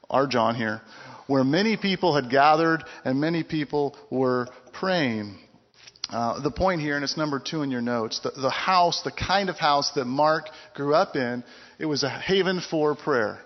our 0.09 0.27
John 0.27 0.55
here, 0.55 0.81
where 1.27 1.45
many 1.45 1.77
people 1.77 2.15
had 2.15 2.29
gathered 2.29 2.83
and 3.05 3.19
many 3.21 3.43
people 3.43 3.95
were 4.09 4.47
praying. 4.73 5.37
Uh, 6.09 6.41
the 6.41 6.51
point 6.51 6.81
here, 6.81 6.95
and 6.95 7.03
it's 7.03 7.17
number 7.17 7.39
two 7.39 7.63
in 7.63 7.71
your 7.71 7.81
notes, 7.81 8.19
the, 8.19 8.31
the 8.31 8.49
house, 8.49 9.01
the 9.03 9.11
kind 9.11 9.49
of 9.49 9.57
house 9.57 9.91
that 9.95 10.05
Mark 10.05 10.45
grew 10.73 10.93
up 10.93 11.15
in, 11.15 11.43
it 11.79 11.85
was 11.85 12.03
a 12.03 12.09
haven 12.09 12.61
for 12.61 12.95
prayer. 12.95 13.39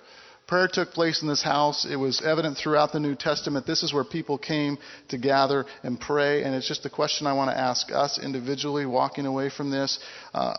Prayer 0.51 0.67
took 0.67 0.91
place 0.91 1.21
in 1.21 1.29
this 1.29 1.41
house. 1.41 1.87
It 1.89 1.95
was 1.95 2.21
evident 2.25 2.57
throughout 2.57 2.91
the 2.91 2.99
New 2.99 3.15
Testament. 3.15 3.65
This 3.65 3.83
is 3.83 3.93
where 3.93 4.03
people 4.03 4.37
came 4.37 4.77
to 5.07 5.17
gather 5.17 5.65
and 5.81 5.97
pray. 5.97 6.43
And 6.43 6.53
it's 6.53 6.67
just 6.67 6.83
the 6.83 6.89
question 6.89 7.25
I 7.25 7.31
want 7.31 7.51
to 7.51 7.57
ask 7.57 7.89
us 7.89 8.19
individually 8.21 8.85
walking 8.85 9.25
away 9.25 9.49
from 9.49 9.71
this. 9.71 9.97
Uh, 10.33 10.55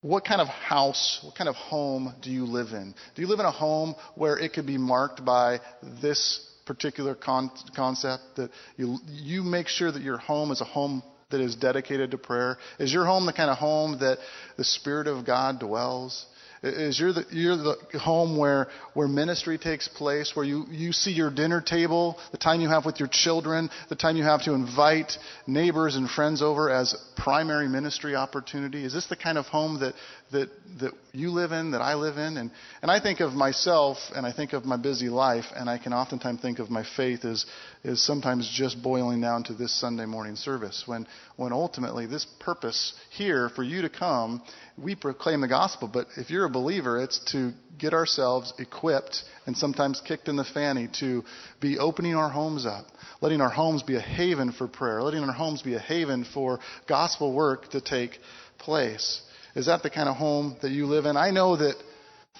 what 0.00 0.24
kind 0.24 0.40
of 0.40 0.48
house, 0.48 1.20
what 1.22 1.36
kind 1.36 1.48
of 1.48 1.54
home 1.54 2.16
do 2.20 2.32
you 2.32 2.46
live 2.46 2.72
in? 2.72 2.92
Do 3.14 3.22
you 3.22 3.28
live 3.28 3.38
in 3.38 3.46
a 3.46 3.52
home 3.52 3.94
where 4.16 4.36
it 4.36 4.54
could 4.54 4.66
be 4.66 4.76
marked 4.76 5.24
by 5.24 5.60
this 6.02 6.44
particular 6.66 7.14
con- 7.14 7.52
concept 7.76 8.24
that 8.38 8.50
you, 8.76 8.98
you 9.06 9.44
make 9.44 9.68
sure 9.68 9.92
that 9.92 10.02
your 10.02 10.18
home 10.18 10.50
is 10.50 10.60
a 10.60 10.64
home 10.64 11.00
that 11.30 11.40
is 11.40 11.54
dedicated 11.54 12.10
to 12.10 12.18
prayer? 12.18 12.58
Is 12.80 12.92
your 12.92 13.04
home 13.06 13.24
the 13.24 13.32
kind 13.32 13.50
of 13.50 13.58
home 13.58 14.00
that 14.00 14.18
the 14.56 14.64
Spirit 14.64 15.06
of 15.06 15.24
God 15.24 15.60
dwells? 15.60 16.26
Is 16.62 16.98
you're 16.98 17.12
the, 17.12 17.24
you're 17.30 17.56
the 17.56 17.76
home 17.98 18.36
where, 18.36 18.68
where 18.94 19.08
ministry 19.08 19.58
takes 19.58 19.88
place, 19.88 20.32
where 20.34 20.44
you, 20.44 20.64
you 20.70 20.92
see 20.92 21.12
your 21.12 21.30
dinner 21.30 21.60
table, 21.60 22.18
the 22.32 22.38
time 22.38 22.60
you 22.60 22.68
have 22.68 22.84
with 22.84 22.98
your 22.98 23.08
children, 23.10 23.70
the 23.88 23.96
time 23.96 24.16
you 24.16 24.24
have 24.24 24.42
to 24.44 24.52
invite 24.52 25.12
neighbors 25.46 25.96
and 25.96 26.08
friends 26.10 26.42
over 26.42 26.70
as 26.70 26.94
primary 27.16 27.68
ministry 27.68 28.14
opportunity? 28.14 28.84
Is 28.84 28.92
this 28.92 29.06
the 29.06 29.16
kind 29.16 29.38
of 29.38 29.46
home 29.46 29.80
that, 29.80 29.94
that, 30.32 30.48
that 30.80 30.92
you 31.12 31.30
live 31.30 31.52
in, 31.52 31.72
that 31.72 31.80
I 31.80 31.94
live 31.94 32.16
in? 32.16 32.36
And, 32.36 32.50
and 32.82 32.90
I 32.90 33.00
think 33.00 33.20
of 33.20 33.32
myself 33.32 33.98
and 34.14 34.26
I 34.26 34.32
think 34.32 34.52
of 34.52 34.64
my 34.64 34.76
busy 34.76 35.08
life, 35.08 35.46
and 35.54 35.68
I 35.68 35.78
can 35.78 35.92
oftentimes 35.92 36.40
think 36.40 36.58
of 36.58 36.70
my 36.70 36.84
faith 36.96 37.24
as, 37.24 37.46
as 37.84 38.00
sometimes 38.00 38.50
just 38.52 38.82
boiling 38.82 39.20
down 39.20 39.44
to 39.44 39.54
this 39.54 39.78
Sunday 39.78 40.06
morning 40.06 40.36
service, 40.36 40.84
when, 40.86 41.06
when 41.36 41.52
ultimately 41.52 42.06
this 42.06 42.26
purpose 42.40 42.94
here 43.10 43.48
for 43.48 43.62
you 43.62 43.82
to 43.82 43.88
come, 43.88 44.42
we 44.76 44.94
proclaim 44.94 45.40
the 45.40 45.48
gospel, 45.48 45.90
but 45.92 46.06
if 46.16 46.30
you're 46.30 46.44
a 46.44 46.50
believer, 46.50 47.02
it's 47.02 47.18
to 47.32 47.52
get 47.78 47.92
ourselves 47.92 48.52
equipped 48.58 49.22
and 49.46 49.56
sometimes 49.56 50.00
kicked 50.06 50.28
in 50.28 50.36
the 50.36 50.44
fanny 50.44 50.88
to 51.00 51.24
be 51.60 51.78
opening 51.78 52.14
our 52.14 52.28
homes 52.28 52.66
up, 52.66 52.86
letting 53.20 53.40
our 53.40 53.50
homes 53.50 53.82
be 53.82 53.96
a 53.96 54.00
haven 54.00 54.52
for 54.52 54.68
prayer, 54.68 55.02
letting 55.02 55.22
our 55.22 55.32
homes 55.32 55.62
be 55.62 55.74
a 55.74 55.78
haven 55.78 56.24
for 56.32 56.58
gospel 56.88 57.32
work 57.32 57.70
to 57.70 57.80
take 57.80 58.18
place. 58.58 59.22
Is 59.58 59.66
that 59.66 59.82
the 59.82 59.90
kind 59.90 60.08
of 60.08 60.14
home 60.14 60.56
that 60.62 60.70
you 60.70 60.86
live 60.86 61.04
in? 61.04 61.16
I 61.16 61.32
know 61.32 61.56
that 61.56 61.74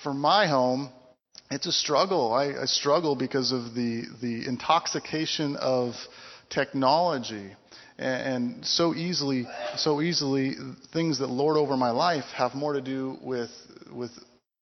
for 0.04 0.14
my 0.14 0.46
home, 0.46 0.88
it's 1.50 1.66
a 1.66 1.72
struggle. 1.72 2.32
I, 2.32 2.62
I 2.62 2.66
struggle 2.66 3.16
because 3.16 3.50
of 3.50 3.74
the, 3.74 4.04
the 4.22 4.46
intoxication 4.46 5.56
of 5.56 5.94
technology. 6.48 7.56
And, 7.98 8.44
and 8.54 8.64
so 8.64 8.94
easily, 8.94 9.48
so 9.74 10.00
easily, 10.00 10.54
things 10.92 11.18
that 11.18 11.26
lord 11.26 11.56
over 11.56 11.76
my 11.76 11.90
life 11.90 12.22
have 12.36 12.54
more 12.54 12.74
to 12.74 12.80
do 12.80 13.18
with, 13.20 13.50
with 13.92 14.12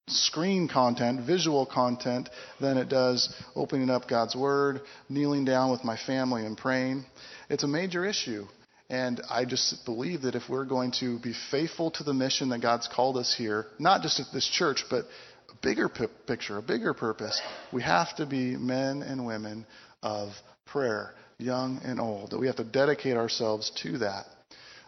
screen 0.08 0.66
content, 0.66 1.26
visual 1.26 1.66
content, 1.66 2.30
than 2.58 2.78
it 2.78 2.88
does 2.88 3.34
opening 3.54 3.90
up 3.90 4.08
God's 4.08 4.34
Word, 4.34 4.80
kneeling 5.10 5.44
down 5.44 5.70
with 5.70 5.84
my 5.84 5.98
family 6.06 6.46
and 6.46 6.56
praying. 6.56 7.04
It's 7.50 7.64
a 7.64 7.68
major 7.68 8.06
issue. 8.06 8.46
And 8.88 9.20
I 9.28 9.44
just 9.44 9.84
believe 9.84 10.22
that 10.22 10.34
if 10.36 10.48
we're 10.48 10.64
going 10.64 10.92
to 11.00 11.18
be 11.18 11.34
faithful 11.50 11.90
to 11.92 12.04
the 12.04 12.14
mission 12.14 12.50
that 12.50 12.60
God's 12.60 12.88
called 12.88 13.16
us 13.16 13.34
here, 13.36 13.66
not 13.78 14.02
just 14.02 14.20
at 14.20 14.26
this 14.32 14.46
church, 14.46 14.84
but 14.88 15.04
a 15.50 15.54
bigger 15.60 15.88
p- 15.88 16.06
picture, 16.26 16.58
a 16.58 16.62
bigger 16.62 16.94
purpose, 16.94 17.40
we 17.72 17.82
have 17.82 18.14
to 18.16 18.26
be 18.26 18.56
men 18.56 19.02
and 19.02 19.26
women 19.26 19.66
of 20.02 20.30
prayer, 20.66 21.14
young 21.38 21.80
and 21.84 22.00
old. 22.00 22.30
That 22.30 22.38
we 22.38 22.46
have 22.46 22.56
to 22.56 22.64
dedicate 22.64 23.16
ourselves 23.16 23.72
to 23.82 23.98
that. 23.98 24.26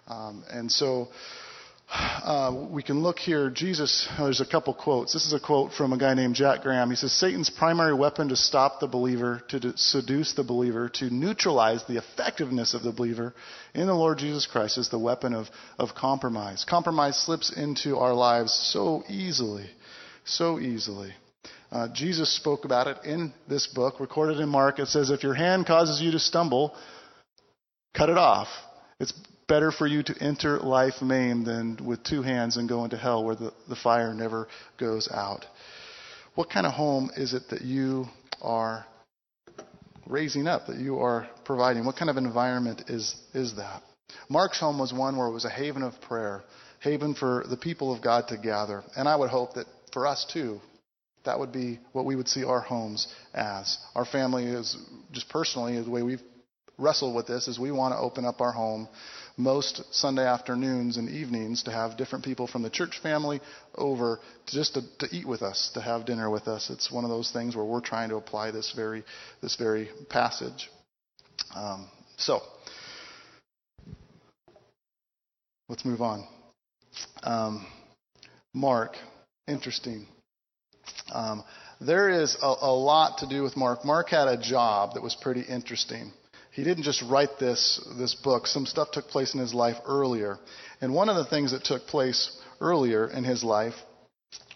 Um, 0.07 0.45
and 0.49 0.71
so 0.71 1.09
uh, 1.91 2.69
we 2.71 2.83
can 2.83 3.03
look 3.03 3.19
here. 3.19 3.49
Jesus, 3.49 4.07
oh, 4.19 4.25
there's 4.25 4.43
a 4.43 4.47
couple 4.47 4.75
quotes. 4.75 5.15
This 5.15 5.25
is 5.25 5.33
a 5.33 5.41
quote 5.41 5.73
from 5.73 5.95
a 5.95 5.99
guy 5.99 6.13
named 6.13 6.35
Jack 6.35 6.63
Graham. 6.63 6.91
He 6.91 6.97
says, 6.97 7.13
Satan's 7.13 7.49
primary 7.49 7.95
weapon 7.95 8.29
to 8.29 8.37
stop 8.37 8.79
the 8.79 8.87
believer, 8.87 9.43
to 9.49 9.77
seduce 9.77 10.35
the 10.35 10.45
believer, 10.45 10.91
to 10.95 11.09
neutralize 11.09 11.83
the 11.85 11.97
effectiveness 11.97 12.75
of 12.75 12.83
the 12.83 12.93
believer 12.93 13.35
in 13.75 13.87
the 13.87 13.95
Lord 13.95 14.19
Jesus 14.19 14.47
Christ 14.47 14.77
is 14.77 14.91
the 14.91 14.99
weapon 14.99 15.33
of, 15.33 15.47
of 15.79 15.95
compromise. 15.95 16.67
Compromise 16.69 17.17
slips 17.17 17.51
into 17.57 17.97
our 17.97 18.13
lives 18.13 18.53
so 18.73 19.03
easily, 19.09 19.71
so 20.25 20.61
easily. 20.61 21.15
Uh, 21.73 21.89
Jesus 21.95 22.35
spoke 22.37 22.67
about 22.67 22.87
it 22.87 22.99
in 23.05 23.33
this 23.49 23.67
book, 23.67 23.99
recorded 23.99 24.41
in 24.41 24.49
Mark. 24.51 24.79
It 24.79 24.89
says, 24.89 25.11
If 25.11 25.23
your 25.23 25.35
hand 25.35 25.67
causes 25.67 26.03
you 26.03 26.11
to 26.13 26.19
stumble, 26.19 26.75
cut 27.95 28.11
it 28.11 28.19
off. 28.19 28.49
It's 29.01 29.13
better 29.49 29.73
for 29.73 29.87
you 29.87 30.03
to 30.03 30.15
enter 30.21 30.59
life 30.61 31.01
maimed 31.01 31.47
than 31.47 31.79
with 31.85 32.05
two 32.05 32.23
hands 32.23 32.57
and 32.57 32.69
go 32.69 32.85
into 32.85 32.97
hell 32.97 33.25
where 33.25 33.35
the, 33.35 33.53
the 33.69 33.77
fire 33.77 34.15
never 34.15 34.47
goes 34.79 35.09
out. 35.13 35.45
What 36.35 36.51
kind 36.51 36.67
of 36.67 36.73
home 36.75 37.11
is 37.17 37.33
it 37.33 37.45
that 37.51 37.63
you 37.63 38.07
are 38.41 38.87
raising 40.07 40.47
up, 40.47 40.67
that 40.67 40.77
you 40.77 40.99
are 40.99 41.29
providing? 41.45 41.85
What 41.85 41.97
kind 41.97 42.11
of 42.11 42.17
environment 42.17 42.85
is, 42.89 43.17
is 43.35 43.57
that? 43.57 43.83
Mark's 44.29 44.61
home 44.61 44.79
was 44.79 44.93
one 44.93 45.17
where 45.17 45.27
it 45.27 45.33
was 45.33 45.45
a 45.45 45.51
haven 45.51 45.83
of 45.83 46.01
prayer, 46.03 46.45
haven 46.81 47.15
for 47.15 47.45
the 47.49 47.57
people 47.57 47.93
of 47.95 48.03
God 48.03 48.29
to 48.29 48.37
gather. 48.37 48.83
And 48.97 49.09
I 49.09 49.17
would 49.17 49.31
hope 49.31 49.55
that 49.55 49.67
for 49.93 50.07
us 50.07 50.27
too, 50.33 50.61
that 51.25 51.39
would 51.39 51.53
be 51.53 51.81
what 51.93 52.05
we 52.05 52.17
would 52.17 52.29
see 52.29 52.45
our 52.45 52.61
homes 52.61 53.09
as. 53.35 53.79
Our 53.95 54.05
family 54.05 54.45
is, 54.45 54.77
just 55.13 55.29
personally, 55.29 55.81
the 55.83 55.91
way 55.91 56.03
we've 56.03 56.23
wrestled 56.79 57.15
with 57.17 57.27
this, 57.27 57.49
is 57.49 57.59
we 57.59 57.73
want 57.73 57.93
to 57.93 57.99
open 57.99 58.25
up 58.25 58.41
our 58.41 58.53
home 58.53 58.89
most 59.39 59.83
Sunday 59.91 60.27
afternoons 60.27 60.97
and 60.99 61.09
evenings 61.09 61.63
to 61.63 61.71
have 61.71 61.97
different 61.97 62.25
people 62.25 62.47
from 62.47 62.63
the 62.63 62.69
church 62.71 62.99
family 63.03 63.41
over 63.75 64.21
to 64.47 64.53
just 64.53 64.75
to, 64.75 64.83
to 64.99 65.17
eat 65.17 65.27
with 65.27 65.43
us, 65.43 65.71
to 65.75 65.81
have 65.81 66.05
dinner 66.05 66.29
with 66.29 66.49
us. 66.49 66.69
It's 66.71 66.91
one 66.91 67.05
of 67.05 67.11
those 67.11 67.31
things 67.31 67.57
where 67.57 67.65
we're 67.65 67.81
trying 67.81 68.11
to 68.11 68.17
apply 68.17 68.51
this 68.51 68.73
very 68.75 69.05
this 69.41 69.57
very 69.57 69.89
passage. 70.11 70.69
Um, 71.55 71.89
so 72.17 72.41
let's 75.69 75.85
move 75.85 76.03
on. 76.03 76.27
Um, 77.23 77.67
Mark, 78.53 78.97
interesting. 79.47 80.07
Um, 81.13 81.45
There 81.81 82.11
is 82.11 82.37
a, 82.43 82.55
a 82.63 82.75
lot 82.75 83.19
to 83.19 83.29
do 83.29 83.45
with 83.45 83.57
Mark. 83.57 83.85
Mark 83.85 84.09
had 84.09 84.27
a 84.27 84.37
job 84.37 84.95
that 84.95 85.03
was 85.03 85.15
pretty 85.15 85.43
interesting. 85.43 86.13
He 86.59 86.65
didn't 86.65 86.83
just 86.83 87.03
write 87.03 87.39
this, 87.39 87.81
this 87.99 88.17
book. 88.17 88.49
Some 88.49 88.67
stuff 88.67 88.91
took 88.91 89.07
place 89.07 89.33
in 89.33 89.39
his 89.39 89.55
life 89.55 89.77
earlier. 89.87 90.41
And 90.81 90.93
one 90.93 91.09
of 91.09 91.15
the 91.15 91.25
things 91.25 91.53
that 91.53 91.63
took 91.63 91.87
place 91.87 92.37
earlier 92.61 93.07
in 93.09 93.23
his 93.23 93.45
life 93.45 93.77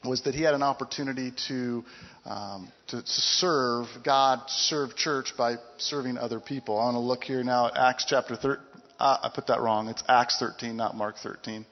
was 0.05 0.23
that 0.23 0.35
he 0.35 0.43
had 0.43 0.55
an 0.55 0.65
opportunity 0.65 1.33
to, 1.47 1.85
um, 2.25 2.73
to, 2.89 3.03
serve 3.07 3.87
God, 4.03 4.41
serve 4.49 4.97
church 4.97 5.35
by 5.39 5.59
serving 5.79 6.19
other 6.19 6.41
people. 6.41 6.77
I 6.77 6.87
want 6.87 6.97
to 6.97 6.99
look 6.99 7.23
here 7.23 7.45
now 7.45 7.69
at 7.69 7.77
Acts 7.77 8.05
chapter 8.09 8.35
13. 8.35 8.65
Uh, 8.99 9.19
I 9.23 9.31
put 9.33 9.47
that 9.47 9.61
wrong. 9.61 9.87
It's 9.87 10.03
Acts 10.09 10.39
13, 10.41 10.77
not 10.77 10.97
Mark 10.97 11.19
13. 11.23 11.65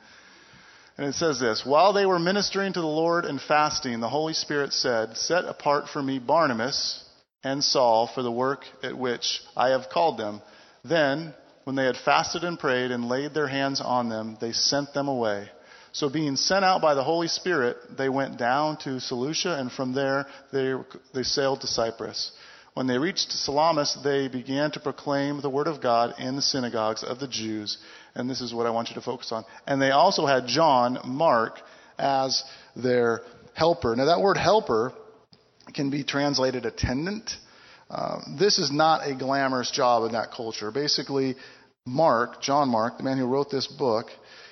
And 0.97 1.09
it 1.09 1.15
says 1.17 1.41
this 1.41 1.67
While 1.67 1.93
they 1.93 2.07
were 2.07 2.21
ministering 2.21 2.73
to 2.75 2.81
the 2.81 2.87
Lord 2.87 3.25
and 3.25 3.41
fasting, 3.41 3.99
the 3.99 4.09
Holy 4.09 4.35
Spirit 4.35 4.75
said, 4.75 5.17
Set 5.17 5.45
apart 5.45 5.89
for 5.89 6.01
me 6.01 6.21
Barnabas 6.21 7.03
and 7.43 7.63
Saul 7.65 8.11
for 8.15 8.23
the 8.23 8.31
work 8.31 8.65
at 8.83 8.97
which 8.97 9.41
I 9.57 9.71
have 9.71 9.89
called 9.91 10.19
them. 10.19 10.43
Then, 10.85 11.35
when 11.65 11.77
they 11.77 11.85
had 11.85 11.97
fasted 11.97 12.45
and 12.45 12.59
prayed 12.59 12.91
and 12.91 13.09
laid 13.09 13.35
their 13.35 13.49
hands 13.49 13.81
on 13.81 14.09
them, 14.09 14.37
they 14.41 14.53
sent 14.53 14.93
them 14.95 15.09
away. 15.09 15.49
So, 15.93 16.09
being 16.09 16.37
sent 16.37 16.65
out 16.65 16.81
by 16.81 16.95
the 16.95 17.03
Holy 17.03 17.29
Spirit, 17.29 17.77
they 17.97 18.09
went 18.09 18.39
down 18.39 18.77
to 18.85 19.01
Seleucia, 19.01 19.59
and 19.59 19.73
from 19.73 19.93
there 19.93 20.27
they, 20.53 20.75
they 21.13 21.23
sailed 21.23 21.63
to 21.63 21.67
Cyprus. 21.67 22.33
When 22.75 22.87
they 22.87 22.99
reached 22.99 23.33
Salamis, 23.33 23.99
they 24.05 24.29
began 24.29 24.71
to 24.73 24.81
proclaim 24.81 25.41
the 25.41 25.51
word 25.51 25.67
of 25.67 25.83
God 25.83 26.15
in 26.19 26.37
the 26.37 26.43
synagogues 26.43 27.03
of 27.03 27.19
the 27.19 27.27
Jews. 27.27 27.79
And 28.15 28.31
this 28.31 28.41
is 28.41 28.55
what 28.55 28.67
I 28.67 28.71
want 28.71 28.89
you 28.89 28.95
to 28.95 29.01
focus 29.01 29.33
on. 29.33 29.45
And 29.67 29.83
they 29.83 29.91
also 29.91 30.25
had 30.25 30.47
John 30.47 30.99
Mark 31.05 31.59
as 31.99 32.45
their 32.77 33.23
helper. 33.55 33.97
Now, 33.97 34.07
that 34.07 34.21
word 34.21 34.37
helper 34.37 34.93
can 35.75 35.91
be 35.91 36.05
translated 36.05 36.67
attendant. 36.67 37.31
Uh, 37.91 38.21
this 38.39 38.59
is 38.59 38.71
not 38.71 39.07
a 39.07 39.15
glamorous 39.15 39.71
job 39.71 40.05
in 40.05 40.13
that 40.13 40.31
culture. 40.33 40.71
Basically, 40.71 41.37
Mark, 41.87 42.41
John 42.41 42.69
Mark, 42.69 42.99
the 42.99 43.03
man 43.03 43.19
who 43.19 43.27
wrote 43.27 43.51
this 43.51 43.67
book, 43.67 44.07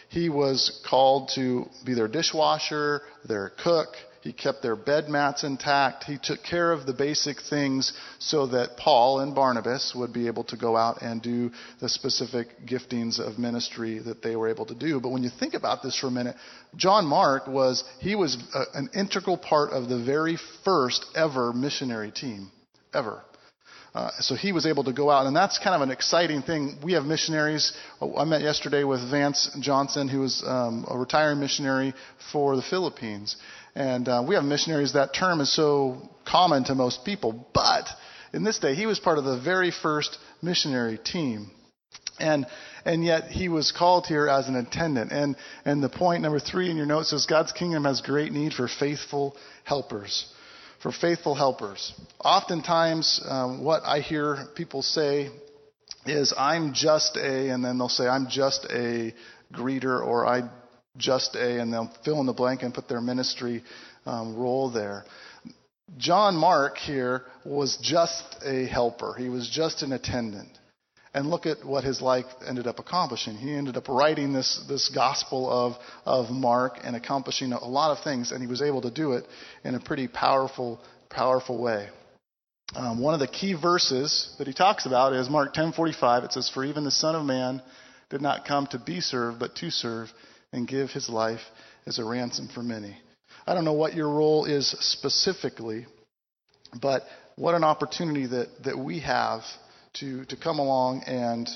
he 0.09 0.29
was 0.29 0.83
called 0.89 1.31
to 1.35 1.67
be 1.85 1.95
their 1.95 2.09
dishwasher, 2.09 3.03
their 3.27 3.51
cook. 3.63 3.95
He 4.21 4.33
kept 4.33 4.63
their 4.63 4.77
bed 4.77 5.09
mats 5.09 5.45
intact. 5.45 6.05
He 6.05 6.19
took 6.21 6.43
care 6.43 6.73
of 6.73 6.87
the 6.87 6.93
basic 6.93 7.41
things 7.41 7.93
so 8.19 8.47
that 8.49 8.77
Paul 8.77 9.21
and 9.21 9.35
Barnabas 9.35 9.95
would 9.95 10.13
be 10.13 10.27
able 10.27 10.45
to 10.45 10.57
go 10.57 10.77
out 10.77 11.03
and 11.03 11.23
do 11.23 11.53
the 11.81 11.89
specific 11.89 12.67
giftings 12.67 13.19
of 13.21 13.39
ministry 13.39 13.99
that 14.01 14.23
they 14.23 14.35
were 14.35 14.49
able 14.49 14.67
to 14.67 14.75
do. 14.75 15.01
But 15.01 15.11
when 15.11 15.23
you 15.23 15.31
think 15.31 15.55
about 15.55 15.83
this 15.83 15.97
for 15.97 16.09
a 16.09 16.11
minute, 16.11 16.37
John 16.77 17.07
Mark 17.07 17.47
was, 17.47 17.85
he 18.01 18.15
was 18.15 18.37
a, 18.55 18.77
an 18.77 18.91
integral 18.95 19.37
part 19.37 19.71
of 19.71 19.89
the 19.89 20.03
very 20.03 20.37
first 20.65 21.07
ever 21.15 21.53
missionary 21.53 22.11
team, 22.11 22.51
ever. 22.93 23.23
Uh, 23.95 24.11
so 24.21 24.35
he 24.35 24.53
was 24.53 24.67
able 24.67 24.85
to 24.85 24.93
go 24.93 25.11
out, 25.11 25.27
and 25.27 25.35
that's 25.35 25.59
kind 25.59 25.75
of 25.75 25.81
an 25.81 25.91
exciting 25.91 26.43
thing. 26.43 26.77
We 26.85 26.93
have 26.93 27.05
missionaries. 27.05 27.73
I 28.01 28.25
met 28.25 28.43
yesterday 28.43 28.85
with 28.85 29.01
Vance 29.11 29.51
Johnson, 29.61 30.09
who 30.09 30.21
was 30.21 30.43
um, 30.47 30.85
a 30.89 30.99
retiring 30.99 31.41
missionary 31.41 31.95
for 32.33 32.57
the 32.57 32.63
Philippines. 32.63 33.37
And 33.75 34.09
uh, 34.09 34.25
we 34.27 34.35
have 34.35 34.45
missionaries. 34.45 34.93
That 34.93 35.15
term 35.15 35.41
is 35.41 35.55
so 35.55 36.03
common 36.27 36.65
to 36.65 36.75
most 36.75 37.05
people. 37.05 37.47
But 37.55 37.87
in 38.33 38.45
this 38.45 38.59
day, 38.59 38.75
he 38.75 38.87
was 38.87 38.99
part 38.99 39.19
of 39.19 39.25
the 39.25 39.41
very 39.41 39.71
first 39.71 40.19
missionary 40.43 40.99
team. 40.99 41.51
And, 42.21 42.47
and 42.85 43.05
yet 43.05 43.25
he 43.31 43.49
was 43.49 43.73
called 43.73 44.07
here 44.07 44.29
as 44.29 44.49
an 44.49 44.57
attendant. 44.57 45.13
And, 45.13 45.37
and 45.65 45.83
the 45.83 45.89
point 45.89 46.23
number 46.23 46.41
three 46.41 46.71
in 46.71 46.77
your 46.77 46.87
notes 46.87 47.11
says 47.11 47.27
God's 47.27 47.53
kingdom 47.53 47.85
has 47.85 48.01
great 48.01 48.33
need 48.33 48.53
for 48.53 48.69
faithful 48.69 49.35
helpers 49.65 50.27
for 50.83 50.93
faithful 50.93 51.35
helpers. 51.35 51.93
Oftentimes, 52.25 53.21
um, 53.29 53.65
what 53.65 53.83
I 53.85 54.01
hear 54.01 54.47
people 54.55 54.83
say 54.83 55.31
is, 56.07 56.33
I'm 56.37 56.73
just 56.73 57.17
a, 57.17 57.51
and 57.51 57.65
then 57.65 57.79
they'll 57.79 57.89
say, 57.89 58.07
I'm 58.07 58.29
just 58.31 58.67
a 58.71 59.15
greeter, 59.53 60.05
or 60.05 60.27
I 60.27 60.49
just 60.97 61.35
a, 61.37 61.61
and 61.61 61.73
they'll 61.73 61.93
fill 62.05 62.21
in 62.21 62.27
the 62.27 62.33
blank 62.33 62.63
and 62.63 62.73
put 62.73 62.89
their 62.89 63.01
ministry 63.01 63.65
um, 64.07 64.37
role 64.37 64.71
there. 64.71 65.05
John 65.97 66.37
Mark 66.37 66.77
here 66.77 67.25
was 67.45 67.79
just 67.81 68.37
a 68.45 68.67
helper, 68.67 69.15
he 69.19 69.29
was 69.29 69.49
just 69.49 69.83
an 69.83 69.93
attendant. 69.93 70.58
And 71.15 71.31
look 71.31 71.47
at 71.47 71.65
what 71.65 71.85
his 71.85 72.03
life 72.03 72.27
ended 72.47 72.67
up 72.67 72.79
accomplishing. 72.79 73.35
He 73.35 73.55
ended 73.55 73.77
up 73.77 73.89
writing 73.89 74.33
this, 74.33 74.61
this 74.69 74.91
gospel 74.95 75.51
of, 75.51 75.77
of 76.05 76.31
Mark 76.31 76.79
and 76.85 76.95
accomplishing 76.95 77.53
a 77.53 77.67
lot 77.67 77.97
of 77.97 78.05
things, 78.05 78.31
and 78.31 78.43
he 78.43 78.47
was 78.47 78.61
able 78.63 78.83
to 78.83 78.91
do 78.91 79.13
it 79.13 79.25
in 79.65 79.75
a 79.75 79.81
pretty 79.81 80.07
powerful, 80.07 80.81
powerful 81.09 81.61
way. 81.61 81.89
Um, 82.77 83.01
one 83.01 83.15
of 83.15 83.21
the 83.21 83.27
key 83.27 83.55
verses 83.55 84.35
that 84.39 84.47
he 84.47 84.53
talks 84.53 84.85
about 84.85 85.15
is 85.15 85.31
Mark 85.31 85.55
10:45. 85.55 86.25
It 86.25 86.33
says, 86.33 86.51
"For 86.51 86.65
even 86.65 86.85
the 86.85 86.91
Son 86.91 87.15
of 87.15 87.25
Man 87.25 87.63
did 88.11 88.21
not 88.21 88.45
come 88.45 88.67
to 88.69 88.79
be 88.79 89.01
served, 89.01 89.39
but 89.39 89.55
to 89.57 89.71
serve 89.71 90.13
and 90.53 90.69
give 90.69 90.91
his 90.91 91.09
life 91.09 91.41
as 91.87 91.99
a 91.99 92.05
ransom 92.05 92.49
for 92.49 92.63
many." 92.63 93.01
I 93.47 93.55
don't 93.55 93.65
know 93.65 93.73
what 93.73 93.95
your 93.95 94.11
role 94.11 94.45
is 94.45 94.69
specifically, 94.81 95.87
but 96.79 97.09
what 97.37 97.55
an 97.55 97.65
opportunity 97.65 98.27
that, 98.27 98.65
that 98.65 98.79
we 98.79 98.99
have 99.01 99.43
to, 99.95 100.25
to 100.27 100.37
come 100.37 100.59
along 100.59 101.03
and, 101.07 101.49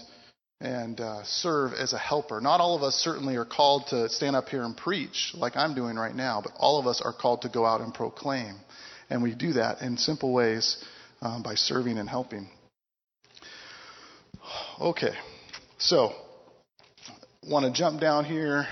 and 0.61 1.01
uh, 1.01 1.23
serve 1.25 1.73
as 1.73 1.93
a 1.93 1.99
helper. 1.99 2.41
Not 2.41 2.61
all 2.61 2.77
of 2.77 2.83
us 2.83 2.95
certainly 2.95 3.37
are 3.37 3.45
called 3.45 3.87
to 3.89 4.09
stand 4.09 4.37
up 4.37 4.49
here 4.49 4.63
and 4.63 4.77
preach 4.77 5.33
like 5.35 5.57
I'm 5.57 5.75
doing 5.75 5.97
right 5.97 6.15
now, 6.15 6.41
but 6.43 6.53
all 6.57 6.79
of 6.79 6.87
us 6.87 7.01
are 7.05 7.13
called 7.13 7.43
to 7.43 7.49
go 7.49 7.65
out 7.65 7.81
and 7.81 7.93
proclaim. 7.93 8.57
And 9.11 9.23
we 9.23 9.35
do 9.35 9.55
that 9.55 9.83
in 9.83 9.97
simple 9.97 10.33
ways 10.33 10.83
um, 11.21 11.43
by 11.43 11.55
serving 11.55 11.99
and 11.99 12.09
helping. 12.09 12.49
Okay, 14.81 15.13
so 15.79 16.13
want 17.49 17.67
to 17.67 17.73
jump 17.73 18.01
down 18.01 18.25
here. 18.25 18.67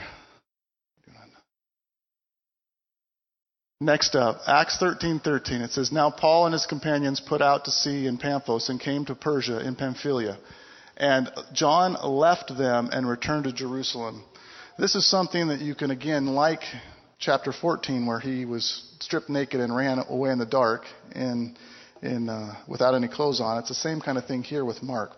Next 3.83 4.14
up, 4.14 4.43
Acts 4.47 4.77
13:13. 4.77 5.62
It 5.62 5.73
says, 5.73 5.90
"Now 5.90 6.11
Paul 6.11 6.45
and 6.45 6.53
his 6.53 6.66
companions 6.66 7.19
put 7.19 7.40
out 7.40 7.64
to 7.64 7.71
sea 7.71 8.07
in 8.07 8.19
Paphos 8.19 8.69
and 8.69 8.79
came 8.79 9.07
to 9.07 9.14
Persia 9.14 9.61
in 9.61 9.75
Pamphylia. 9.75 10.37
And 10.99 11.33
John 11.55 11.95
left 11.95 12.55
them 12.55 12.90
and 12.93 13.09
returned 13.09 13.45
to 13.45 13.53
Jerusalem." 13.53 14.23
This 14.77 14.95
is 14.95 15.07
something 15.07 15.49
that 15.49 15.62
you 15.62 15.75
can 15.75 15.90
again 15.90 16.27
like 16.27 16.62
chapter 17.19 17.53
14 17.53 18.05
where 18.05 18.21
he 18.21 18.45
was 18.45 18.83
stripped 19.01 19.31
naked 19.31 19.61
and 19.61 19.75
ran 19.75 19.99
away 19.99 20.31
in 20.31 20.38
the 20.38 20.45
dark 20.45 20.85
in, 21.14 21.57
in, 22.03 22.29
uh, 22.29 22.57
without 22.66 22.95
any 22.95 23.09
clothes 23.09 23.40
on. 23.40 23.57
It's 23.57 23.69
the 23.69 23.75
same 23.75 24.03
kind 24.03 24.19
of 24.19 24.27
thing 24.27 24.43
here 24.43 24.64
with 24.66 24.83
Mark. 24.83 25.12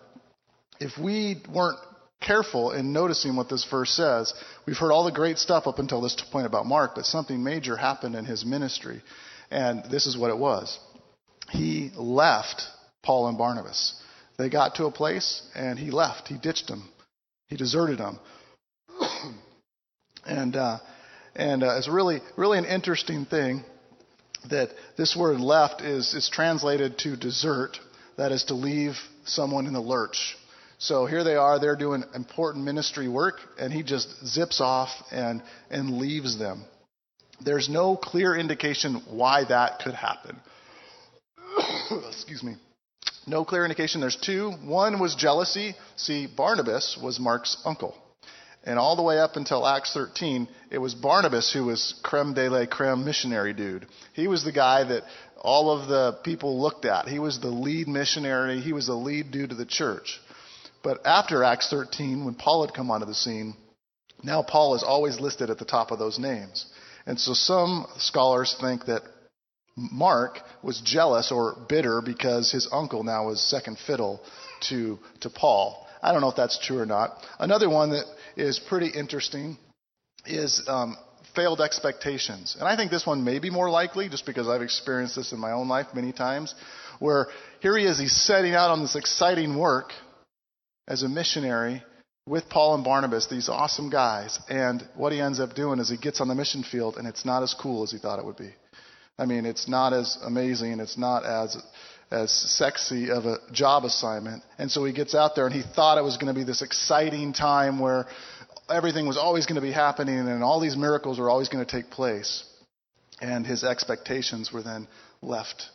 If 0.79 0.97
we 0.97 1.41
weren't 1.49 1.79
careful 2.23 2.71
in 2.71 2.93
noticing 2.93 3.35
what 3.35 3.49
this 3.49 3.65
verse 3.69 3.91
says. 3.91 4.33
We've 4.65 4.77
heard 4.77 4.91
all 4.91 5.03
the 5.03 5.11
great 5.11 5.37
stuff 5.37 5.67
up 5.67 5.79
until 5.79 6.01
this 6.01 6.15
point 6.31 6.47
about 6.47 6.65
Mark, 6.65 6.95
but 6.95 7.05
something 7.05 7.43
major 7.43 7.75
happened 7.77 8.15
in 8.15 8.25
his 8.25 8.45
ministry. 8.45 9.01
And 9.51 9.83
this 9.91 10.07
is 10.07 10.17
what 10.17 10.31
it 10.31 10.37
was. 10.37 10.79
He 11.49 11.91
left 11.95 12.63
Paul 13.03 13.27
and 13.27 13.37
Barnabas. 13.37 13.93
They 14.37 14.49
got 14.49 14.75
to 14.75 14.85
a 14.85 14.91
place 14.91 15.43
and 15.53 15.77
he 15.77 15.91
left. 15.91 16.27
He 16.27 16.37
ditched 16.37 16.67
them. 16.67 16.89
He 17.47 17.55
deserted 17.55 17.99
them. 17.99 18.19
and 20.25 20.55
uh, 20.55 20.79
and 21.35 21.63
uh, 21.63 21.77
it's 21.77 21.89
really 21.89 22.21
really 22.35 22.57
an 22.57 22.65
interesting 22.65 23.25
thing 23.25 23.63
that 24.49 24.69
this 24.97 25.15
word 25.15 25.39
left 25.39 25.81
is 25.81 26.13
is 26.13 26.29
translated 26.29 26.97
to 26.99 27.15
desert. 27.15 27.77
That 28.17 28.31
is 28.31 28.45
to 28.45 28.53
leave 28.53 28.93
someone 29.25 29.67
in 29.67 29.73
the 29.73 29.81
lurch. 29.81 30.35
So 30.83 31.05
here 31.05 31.23
they 31.23 31.37
are, 31.37 31.59
they're 31.59 31.77
doing 31.77 32.03
important 32.13 32.65
ministry 32.65 33.07
work, 33.07 33.39
and 33.57 33.71
he 33.71 33.83
just 33.83 34.09
zips 34.27 34.59
off 34.59 34.89
and, 35.11 35.41
and 35.69 35.97
leaves 35.97 36.37
them. 36.37 36.65
There's 37.39 37.69
no 37.69 37.95
clear 37.95 38.35
indication 38.35 39.01
why 39.09 39.45
that 39.47 39.79
could 39.79 39.93
happen. 39.93 40.37
Excuse 42.09 42.43
me. 42.43 42.57
No 43.25 43.45
clear 43.45 43.63
indication. 43.63 44.01
There's 44.01 44.17
two. 44.17 44.51
One 44.65 44.99
was 44.99 45.15
jealousy. 45.15 45.75
See, 45.95 46.27
Barnabas 46.27 46.99
was 47.01 47.17
Mark's 47.17 47.55
uncle. 47.63 47.95
And 48.65 48.77
all 48.77 48.97
the 48.97 49.03
way 49.03 49.19
up 49.19 49.37
until 49.37 49.65
Acts 49.65 49.93
13, 49.93 50.49
it 50.69 50.79
was 50.79 50.93
Barnabas 50.93 51.53
who 51.53 51.63
was 51.63 51.95
creme 52.03 52.33
de 52.33 52.49
la 52.49 52.65
creme 52.65 53.05
missionary 53.05 53.53
dude. 53.53 53.87
He 54.13 54.27
was 54.27 54.43
the 54.43 54.51
guy 54.51 54.83
that 54.83 55.03
all 55.37 55.71
of 55.71 55.87
the 55.87 56.19
people 56.23 56.61
looked 56.61 56.83
at. 56.83 57.07
He 57.07 57.19
was 57.19 57.39
the 57.39 57.47
lead 57.47 57.87
missionary. 57.87 58.59
He 58.59 58.73
was 58.73 58.87
the 58.87 58.95
lead 58.95 59.31
dude 59.31 59.53
of 59.53 59.57
the 59.57 59.65
church. 59.65 60.19
But 60.83 61.05
after 61.05 61.43
Acts 61.43 61.69
13, 61.69 62.25
when 62.25 62.35
Paul 62.35 62.65
had 62.65 62.75
come 62.75 62.91
onto 62.91 63.05
the 63.05 63.15
scene, 63.15 63.55
now 64.21 64.43
Paul 64.43 64.75
is 64.75 64.83
always 64.83 65.19
listed 65.19 65.49
at 65.49 65.57
the 65.57 65.65
top 65.65 65.91
of 65.91 65.99
those 65.99 66.19
names. 66.19 66.65
And 67.05 67.19
so 67.19 67.33
some 67.33 67.87
scholars 67.97 68.55
think 68.59 68.85
that 68.85 69.01
Mark 69.75 70.39
was 70.61 70.81
jealous 70.81 71.31
or 71.31 71.55
bitter 71.67 72.01
because 72.01 72.51
his 72.51 72.67
uncle 72.71 73.03
now 73.03 73.27
was 73.27 73.41
second 73.41 73.77
fiddle 73.87 74.21
to, 74.69 74.99
to 75.21 75.29
Paul. 75.29 75.87
I 76.01 76.11
don't 76.11 76.21
know 76.21 76.29
if 76.29 76.35
that's 76.35 76.59
true 76.59 76.79
or 76.79 76.85
not. 76.85 77.17
Another 77.39 77.69
one 77.69 77.91
that 77.91 78.05
is 78.35 78.59
pretty 78.59 78.87
interesting 78.87 79.57
is 80.25 80.61
um, 80.67 80.95
failed 81.35 81.61
expectations. 81.61 82.55
And 82.59 82.67
I 82.67 82.75
think 82.75 82.91
this 82.91 83.05
one 83.05 83.23
may 83.23 83.39
be 83.39 83.49
more 83.49 83.69
likely 83.69 84.09
just 84.09 84.25
because 84.25 84.47
I've 84.47 84.61
experienced 84.61 85.15
this 85.15 85.31
in 85.31 85.39
my 85.39 85.51
own 85.51 85.67
life 85.67 85.87
many 85.95 86.11
times, 86.11 86.53
where 86.99 87.27
here 87.61 87.77
he 87.77 87.85
is, 87.85 87.97
he's 87.97 88.15
setting 88.15 88.53
out 88.53 88.69
on 88.69 88.81
this 88.81 88.95
exciting 88.95 89.57
work 89.57 89.91
as 90.87 91.03
a 91.03 91.09
missionary 91.09 91.83
with 92.25 92.49
Paul 92.49 92.75
and 92.75 92.83
Barnabas, 92.83 93.27
these 93.27 93.49
awesome 93.49 93.89
guys. 93.89 94.39
And 94.49 94.87
what 94.95 95.11
he 95.11 95.19
ends 95.19 95.39
up 95.39 95.55
doing 95.55 95.79
is 95.79 95.89
he 95.89 95.97
gets 95.97 96.21
on 96.21 96.27
the 96.27 96.35
mission 96.35 96.63
field 96.63 96.97
and 96.97 97.07
it's 97.07 97.25
not 97.25 97.43
as 97.43 97.53
cool 97.53 97.83
as 97.83 97.91
he 97.91 97.97
thought 97.97 98.19
it 98.19 98.25
would 98.25 98.37
be. 98.37 98.53
I 99.17 99.25
mean, 99.25 99.45
it's 99.45 99.67
not 99.67 99.93
as 99.93 100.17
amazing, 100.23 100.79
it's 100.79 100.97
not 100.97 101.25
as 101.25 101.57
as 102.11 102.31
sexy 102.31 103.09
of 103.09 103.25
a 103.25 103.39
job 103.51 103.85
assignment. 103.85 104.43
And 104.59 104.69
so 104.69 104.85
he 104.85 104.93
gets 104.93 105.15
out 105.15 105.35
there 105.35 105.47
and 105.47 105.55
he 105.55 105.63
thought 105.63 105.97
it 105.97 106.03
was 106.03 106.17
going 106.17 106.33
to 106.33 106.39
be 106.39 106.45
this 106.45 106.61
exciting 106.61 107.33
time 107.33 107.79
where 107.79 108.05
everything 108.69 109.07
was 109.07 109.17
always 109.17 109.47
going 109.47 109.55
to 109.55 109.61
be 109.61 109.71
happening 109.71 110.19
and 110.19 110.43
all 110.43 110.59
these 110.59 110.77
miracles 110.77 111.17
were 111.17 111.29
always 111.29 111.49
going 111.49 111.65
to 111.65 111.71
take 111.71 111.89
place. 111.89 112.43
And 113.19 113.45
his 113.45 113.63
expectations 113.63 114.51
were 114.51 114.61
then 114.61 114.87
left, 115.21 115.69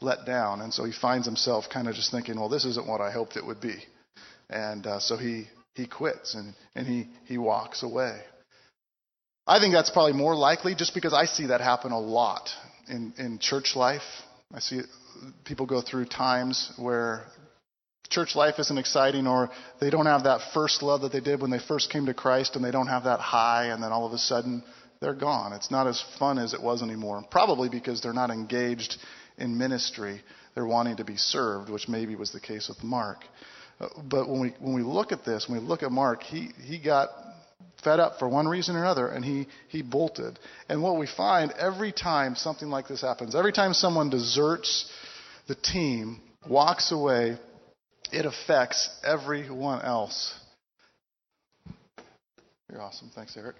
let 0.00 0.26
down. 0.26 0.60
And 0.60 0.74
so 0.74 0.84
he 0.84 0.92
finds 0.92 1.26
himself 1.26 1.66
kind 1.72 1.86
of 1.86 1.94
just 1.94 2.10
thinking, 2.10 2.40
well, 2.40 2.48
this 2.48 2.64
isn't 2.64 2.88
what 2.88 3.00
I 3.00 3.12
hoped 3.12 3.36
it 3.36 3.46
would 3.46 3.60
be. 3.60 3.76
And 4.54 4.86
uh, 4.86 5.00
so 5.00 5.16
he, 5.16 5.48
he 5.74 5.88
quits 5.88 6.36
and, 6.36 6.54
and 6.76 6.86
he, 6.86 7.08
he 7.26 7.38
walks 7.38 7.82
away. 7.82 8.20
I 9.48 9.58
think 9.58 9.74
that's 9.74 9.90
probably 9.90 10.12
more 10.12 10.36
likely 10.36 10.76
just 10.76 10.94
because 10.94 11.12
I 11.12 11.24
see 11.26 11.46
that 11.46 11.60
happen 11.60 11.90
a 11.90 11.98
lot 11.98 12.48
in, 12.88 13.12
in 13.18 13.40
church 13.40 13.72
life. 13.74 14.02
I 14.54 14.60
see 14.60 14.80
people 15.44 15.66
go 15.66 15.82
through 15.82 16.06
times 16.06 16.72
where 16.78 17.24
church 18.08 18.36
life 18.36 18.54
isn't 18.60 18.78
exciting 18.78 19.26
or 19.26 19.50
they 19.80 19.90
don't 19.90 20.06
have 20.06 20.22
that 20.22 20.40
first 20.54 20.82
love 20.82 21.00
that 21.00 21.12
they 21.12 21.20
did 21.20 21.42
when 21.42 21.50
they 21.50 21.58
first 21.58 21.90
came 21.90 22.06
to 22.06 22.14
Christ 22.14 22.54
and 22.54 22.64
they 22.64 22.70
don't 22.70 22.86
have 22.86 23.04
that 23.04 23.18
high 23.18 23.66
and 23.66 23.82
then 23.82 23.90
all 23.90 24.06
of 24.06 24.12
a 24.12 24.18
sudden 24.18 24.62
they're 25.00 25.14
gone. 25.14 25.52
It's 25.52 25.70
not 25.70 25.88
as 25.88 26.02
fun 26.20 26.38
as 26.38 26.54
it 26.54 26.62
was 26.62 26.80
anymore. 26.80 27.24
Probably 27.28 27.68
because 27.68 28.00
they're 28.00 28.12
not 28.12 28.30
engaged 28.30 28.96
in 29.36 29.58
ministry. 29.58 30.22
They're 30.54 30.64
wanting 30.64 30.98
to 30.98 31.04
be 31.04 31.16
served, 31.16 31.68
which 31.68 31.88
maybe 31.88 32.14
was 32.14 32.30
the 32.30 32.40
case 32.40 32.68
with 32.68 32.84
Mark. 32.84 33.18
But 33.78 34.28
when 34.28 34.40
we 34.40 34.54
when 34.60 34.74
we 34.74 34.82
look 34.82 35.12
at 35.12 35.24
this, 35.24 35.48
when 35.48 35.60
we 35.60 35.66
look 35.66 35.82
at 35.82 35.90
Mark, 35.90 36.22
he 36.22 36.50
he 36.64 36.78
got 36.78 37.08
fed 37.82 38.00
up 38.00 38.18
for 38.18 38.28
one 38.28 38.48
reason 38.48 38.76
or 38.76 38.80
another 38.80 39.08
and 39.08 39.24
he 39.24 39.46
he 39.68 39.82
bolted. 39.82 40.38
And 40.68 40.82
what 40.82 40.96
we 40.98 41.06
find 41.06 41.52
every 41.52 41.92
time 41.92 42.34
something 42.36 42.68
like 42.68 42.88
this 42.88 43.02
happens, 43.02 43.34
every 43.34 43.52
time 43.52 43.74
someone 43.74 44.10
deserts 44.10 44.90
the 45.48 45.54
team, 45.54 46.20
walks 46.48 46.92
away, 46.92 47.36
it 48.12 48.26
affects 48.26 48.88
everyone 49.04 49.82
else. 49.82 50.34
You're 52.70 52.80
awesome. 52.80 53.10
Thanks, 53.14 53.36
Eric. 53.36 53.56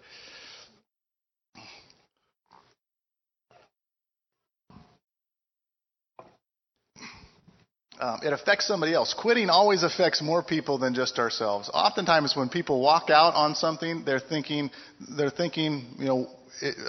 Um, 8.01 8.21
it 8.25 8.33
affects 8.33 8.67
somebody 8.67 8.93
else. 8.93 9.15
Quitting 9.15 9.51
always 9.51 9.85
affects 9.85 10.21
more 10.21 10.43
people 10.43 10.79
than 10.79 10.95
just 10.95 11.19
ourselves. 11.19 11.71
Oftentimes, 11.73 12.35
when 12.37 12.49
people 12.49 12.81
walk 12.81 13.09
out 13.09 13.35
on 13.35 13.55
something, 13.55 14.05
they're 14.05 14.21
thinking, 14.21 14.71
they're 15.17 15.31
thinking, 15.31 15.87
you 15.99 16.07
know, 16.07 16.29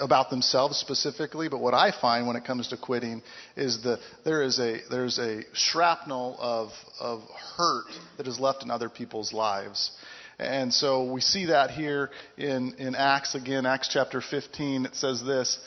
about 0.00 0.30
themselves 0.30 0.78
specifically, 0.78 1.48
but 1.48 1.58
what 1.60 1.74
I 1.74 1.92
find 2.00 2.26
when 2.26 2.36
it 2.36 2.44
comes 2.44 2.68
to 2.68 2.76
quitting 2.76 3.22
is 3.56 3.82
that 3.82 3.98
there 4.24 4.42
is 4.42 4.58
a 4.58 4.78
there's 4.90 5.18
a 5.18 5.42
shrapnel 5.52 6.36
of 6.38 6.70
of 7.00 7.22
hurt 7.56 7.86
that 8.16 8.26
is 8.26 8.38
left 8.38 8.62
in 8.62 8.70
other 8.70 8.88
people's 8.88 9.32
lives. 9.32 9.90
And 10.38 10.72
so 10.72 11.10
we 11.10 11.20
see 11.20 11.46
that 11.46 11.70
here 11.70 12.10
in, 12.36 12.74
in 12.74 12.94
Acts 12.94 13.34
again, 13.34 13.64
Acts 13.64 13.88
chapter 13.90 14.20
15. 14.20 14.86
It 14.86 14.94
says 14.94 15.22
this 15.24 15.58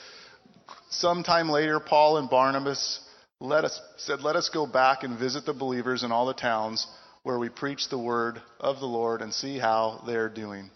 Sometime 0.91 1.49
later, 1.49 1.79
Paul 1.79 2.17
and 2.17 2.29
Barnabas 2.29 2.99
let 3.39 3.65
us, 3.65 3.79
said, 3.97 4.21
Let 4.21 4.35
us 4.35 4.49
go 4.49 4.65
back 4.65 5.03
and 5.03 5.17
visit 5.17 5.45
the 5.45 5.53
believers 5.53 6.03
in 6.03 6.11
all 6.11 6.25
the 6.25 6.33
towns 6.33 6.85
where 7.23 7.39
we 7.39 7.49
preach 7.49 7.89
the 7.89 7.97
word 7.97 8.41
of 8.59 8.79
the 8.79 8.85
Lord 8.85 9.21
and 9.21 9.33
see 9.33 9.57
how 9.57 10.03
they're 10.05 10.29
doing. 10.29 10.69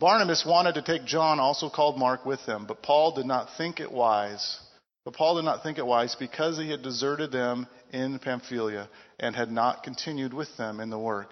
Barnabas 0.00 0.44
wanted 0.46 0.74
to 0.74 0.82
take 0.82 1.04
John, 1.04 1.40
also 1.40 1.70
called 1.70 1.98
Mark, 1.98 2.26
with 2.26 2.44
them, 2.46 2.66
but 2.66 2.82
Paul 2.82 3.14
did 3.14 3.26
not 3.26 3.48
think 3.56 3.80
it 3.80 3.90
wise. 3.90 4.58
But 5.04 5.14
Paul 5.14 5.36
did 5.36 5.44
not 5.44 5.62
think 5.62 5.78
it 5.78 5.86
wise 5.86 6.14
because 6.14 6.58
he 6.58 6.70
had 6.70 6.82
deserted 6.82 7.30
them 7.30 7.66
in 7.92 8.18
Pamphylia 8.18 8.88
and 9.20 9.36
had 9.36 9.52
not 9.52 9.82
continued 9.82 10.32
with 10.32 10.54
them 10.56 10.80
in 10.80 10.90
the 10.90 10.98
work. 10.98 11.28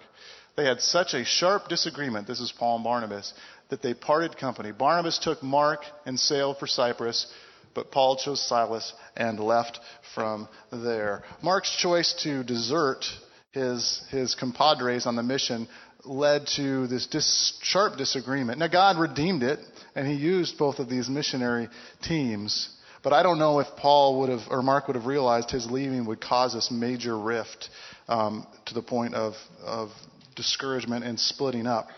They 0.56 0.64
had 0.64 0.80
such 0.80 1.14
a 1.14 1.24
sharp 1.24 1.68
disagreement, 1.68 2.26
this 2.26 2.40
is 2.40 2.52
Paul 2.52 2.76
and 2.76 2.84
Barnabas, 2.84 3.32
that 3.70 3.82
they 3.82 3.94
parted 3.94 4.36
company. 4.36 4.70
Barnabas 4.70 5.18
took 5.18 5.42
Mark 5.42 5.80
and 6.04 6.20
sailed 6.20 6.58
for 6.58 6.66
Cyprus, 6.66 7.32
but 7.74 7.90
Paul 7.90 8.16
chose 8.16 8.40
Silas 8.40 8.92
and 9.16 9.38
left 9.40 9.78
from 10.14 10.48
there. 10.70 11.22
Mark's 11.42 11.74
choice 11.76 12.14
to 12.22 12.44
desert 12.44 13.04
his, 13.52 14.02
his 14.10 14.34
compadres 14.34 15.06
on 15.06 15.16
the 15.16 15.22
mission 15.22 15.68
led 16.04 16.46
to 16.56 16.86
this 16.86 17.06
dis- 17.06 17.58
sharp 17.62 17.96
disagreement. 17.96 18.58
Now, 18.58 18.68
God 18.68 18.98
redeemed 18.98 19.42
it, 19.42 19.60
and 19.94 20.06
He 20.06 20.14
used 20.14 20.58
both 20.58 20.78
of 20.78 20.88
these 20.88 21.08
missionary 21.08 21.68
teams. 22.02 22.68
But 23.02 23.12
I 23.12 23.22
don't 23.22 23.38
know 23.38 23.58
if 23.60 23.66
Paul 23.76 24.20
would 24.20 24.28
have, 24.28 24.42
or 24.48 24.62
Mark 24.62 24.86
would 24.86 24.96
have 24.96 25.06
realized 25.06 25.50
his 25.50 25.68
leaving 25.68 26.06
would 26.06 26.20
cause 26.20 26.54
this 26.54 26.70
major 26.70 27.18
rift 27.18 27.68
um, 28.08 28.46
to 28.66 28.74
the 28.74 28.82
point 28.82 29.14
of, 29.14 29.34
of 29.64 29.90
discouragement 30.36 31.04
and 31.04 31.18
splitting 31.18 31.66
up. 31.66 31.88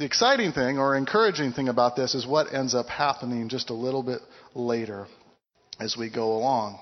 The 0.00 0.06
exciting 0.06 0.52
thing 0.52 0.78
or 0.78 0.96
encouraging 0.96 1.52
thing 1.52 1.68
about 1.68 1.94
this 1.94 2.14
is 2.14 2.26
what 2.26 2.54
ends 2.54 2.74
up 2.74 2.86
happening 2.86 3.50
just 3.50 3.68
a 3.68 3.74
little 3.74 4.02
bit 4.02 4.22
later 4.54 5.06
as 5.78 5.94
we 5.94 6.08
go 6.08 6.32
along. 6.38 6.78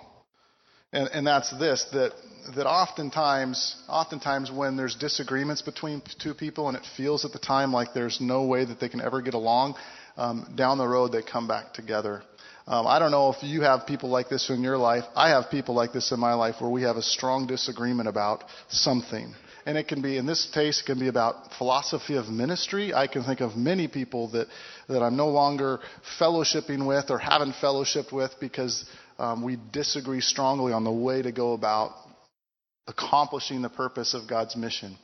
And, 0.93 1.09
and 1.13 1.27
that's 1.27 1.51
this 1.59 1.85
that 1.95 2.13
that 2.55 2.69
oftentimes, 2.69 3.75
oftentimes 3.89 4.53
when 4.53 4.77
there's 4.77 4.95
disagreements 4.95 5.63
between 5.63 6.01
two 6.21 6.33
people 6.33 6.69
and 6.69 6.77
it 6.77 6.85
feels 6.97 7.25
at 7.25 7.33
the 7.33 7.41
time 7.41 7.73
like 7.73 7.93
there's 7.93 8.21
no 8.21 8.45
way 8.45 8.65
that 8.65 8.79
they 8.79 8.89
can 8.89 9.01
ever 9.01 9.21
get 9.21 9.35
along, 9.35 9.75
um, 10.17 10.55
down 10.55 10.79
the 10.79 10.87
road 10.87 11.11
they 11.11 11.23
come 11.23 11.49
back 11.49 11.73
together. 11.73 12.23
Um, 12.69 12.87
I 12.87 13.01
don't 13.01 13.11
know 13.11 13.33
if 13.33 13.43
you 13.43 13.63
have 13.63 13.85
people 13.85 14.11
like 14.11 14.29
this 14.29 14.49
in 14.49 14.63
your 14.63 14.79
life. 14.79 15.03
I 15.17 15.31
have 15.31 15.51
people 15.51 15.75
like 15.75 15.93
this 15.93 16.13
in 16.13 16.21
my 16.21 16.35
life 16.35 16.61
where 16.61 16.71
we 16.71 16.83
have 16.83 16.97
a 16.97 17.03
strong 17.03 17.49
disagreement 17.49 18.09
about 18.09 18.45
something. 18.69 19.35
And 19.67 19.77
it 19.77 19.89
can 19.89 20.01
be, 20.01 20.17
in 20.17 20.27
this 20.27 20.49
case, 20.53 20.81
it 20.81 20.87
can 20.87 20.99
be 20.99 21.09
about 21.09 21.53
philosophy 21.59 22.17
of 22.17 22.29
ministry. 22.29 22.95
I 22.95 23.07
can 23.07 23.25
think 23.25 23.41
of 23.41 23.57
many 23.57 23.89
people 23.89 24.29
that, 24.31 24.47
that 24.89 25.03
I'm 25.03 25.17
no 25.17 25.29
longer 25.29 25.81
fellowshipping 26.19 26.87
with 26.87 27.11
or 27.11 27.19
haven't 27.19 27.55
fellowshipped 27.55 28.13
with 28.13 28.33
because 28.41 28.85
um, 29.19 29.43
we 29.43 29.59
disagree 29.73 30.21
strongly 30.21 30.73
on 30.73 30.85
the 30.85 30.93
way 30.93 31.23
to 31.23 31.33
go 31.33 31.53
about 31.53 31.93
accomplishing 32.87 33.63
the 33.63 33.69
purpose 33.69 34.15
of 34.15 34.29
God's 34.29 34.57
mission. 34.57 34.97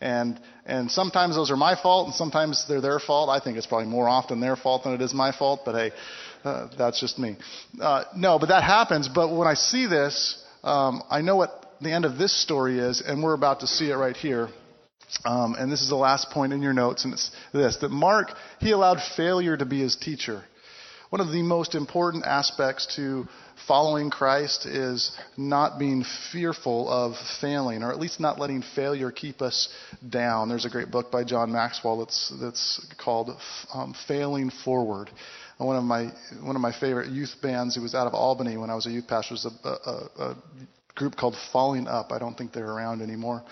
And, 0.00 0.40
and 0.66 0.90
sometimes 0.90 1.36
those 1.36 1.52
are 1.52 1.56
my 1.56 1.80
fault, 1.80 2.08
and 2.08 2.14
sometimes 2.14 2.66
they're 2.68 2.80
their 2.80 2.98
fault. 2.98 3.30
I 3.30 3.42
think 3.42 3.56
it's 3.56 3.68
probably 3.68 3.86
more 3.86 4.08
often 4.08 4.40
their 4.40 4.56
fault 4.56 4.82
than 4.82 4.94
it 4.94 5.00
is 5.00 5.14
my 5.14 5.30
fault, 5.30 5.60
but 5.64 5.76
hey, 5.76 5.92
uh, 6.42 6.68
that's 6.76 7.00
just 7.00 7.20
me. 7.20 7.36
Uh, 7.80 8.02
no, 8.16 8.40
but 8.40 8.48
that 8.48 8.64
happens. 8.64 9.08
But 9.08 9.32
when 9.32 9.46
I 9.46 9.54
see 9.54 9.86
this, 9.86 10.44
um, 10.64 11.04
I 11.08 11.20
know 11.20 11.36
what 11.36 11.61
the 11.82 11.92
end 11.92 12.04
of 12.04 12.18
this 12.18 12.32
story 12.42 12.78
is, 12.78 13.02
and 13.04 13.22
we're 13.22 13.34
about 13.34 13.60
to 13.60 13.66
see 13.66 13.90
it 13.90 13.94
right 13.94 14.16
here. 14.16 14.48
Um, 15.24 15.56
and 15.58 15.70
this 15.70 15.82
is 15.82 15.88
the 15.88 15.96
last 15.96 16.30
point 16.30 16.52
in 16.52 16.62
your 16.62 16.72
notes, 16.72 17.04
and 17.04 17.12
it's 17.12 17.30
this 17.52 17.76
that 17.82 17.90
Mark, 17.90 18.28
he 18.60 18.70
allowed 18.70 18.98
failure 19.16 19.56
to 19.56 19.66
be 19.66 19.80
his 19.80 19.96
teacher. 19.96 20.42
One 21.10 21.20
of 21.20 21.30
the 21.30 21.42
most 21.42 21.74
important 21.74 22.24
aspects 22.24 22.96
to 22.96 23.28
following 23.68 24.08
Christ 24.08 24.64
is 24.64 25.14
not 25.36 25.78
being 25.78 26.06
fearful 26.32 26.88
of 26.88 27.16
failing, 27.42 27.82
or 27.82 27.92
at 27.92 28.00
least 28.00 28.18
not 28.18 28.38
letting 28.38 28.64
failure 28.74 29.10
keep 29.10 29.42
us 29.42 29.68
down. 30.08 30.48
There's 30.48 30.64
a 30.64 30.70
great 30.70 30.90
book 30.90 31.10
by 31.10 31.24
John 31.24 31.52
Maxwell 31.52 31.98
that's, 31.98 32.32
that's 32.40 32.80
called 32.96 33.36
um, 33.74 33.94
Failing 34.08 34.50
Forward. 34.64 35.10
One 35.58 35.76
of 35.76 35.84
my 35.84 36.10
one 36.40 36.56
of 36.56 36.62
my 36.62 36.72
favorite 36.72 37.10
youth 37.10 37.34
bands, 37.40 37.76
who 37.76 37.82
was 37.82 37.94
out 37.94 38.06
of 38.06 38.14
Albany 38.14 38.56
when 38.56 38.70
I 38.70 38.74
was 38.74 38.86
a 38.86 38.90
youth 38.90 39.06
pastor, 39.06 39.34
was 39.34 39.44
a, 39.44 39.68
a, 39.68 40.22
a 40.24 40.36
group 40.94 41.16
called 41.16 41.36
Falling 41.52 41.86
Up. 41.86 42.12
I 42.12 42.18
don't 42.18 42.36
think 42.36 42.52
they're 42.52 42.70
around 42.70 43.02
anymore. 43.02 43.42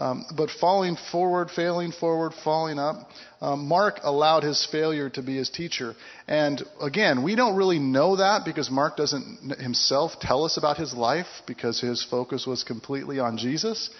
Um, 0.00 0.24
but 0.34 0.48
falling 0.48 0.96
forward, 1.12 1.50
failing 1.50 1.92
forward, 1.92 2.32
falling 2.42 2.78
up, 2.78 3.10
um, 3.42 3.68
Mark 3.68 4.00
allowed 4.02 4.44
his 4.44 4.66
failure 4.72 5.10
to 5.10 5.22
be 5.22 5.36
his 5.36 5.50
teacher. 5.50 5.94
And 6.26 6.62
again, 6.80 7.22
we 7.22 7.34
don't 7.34 7.54
really 7.54 7.78
know 7.78 8.16
that 8.16 8.46
because 8.46 8.70
Mark 8.70 8.96
doesn't 8.96 9.60
himself 9.60 10.12
tell 10.18 10.44
us 10.44 10.56
about 10.56 10.78
his 10.78 10.94
life 10.94 11.26
because 11.46 11.80
his 11.80 12.02
focus 12.02 12.46
was 12.46 12.64
completely 12.64 13.18
on 13.18 13.36
Jesus. 13.36 13.90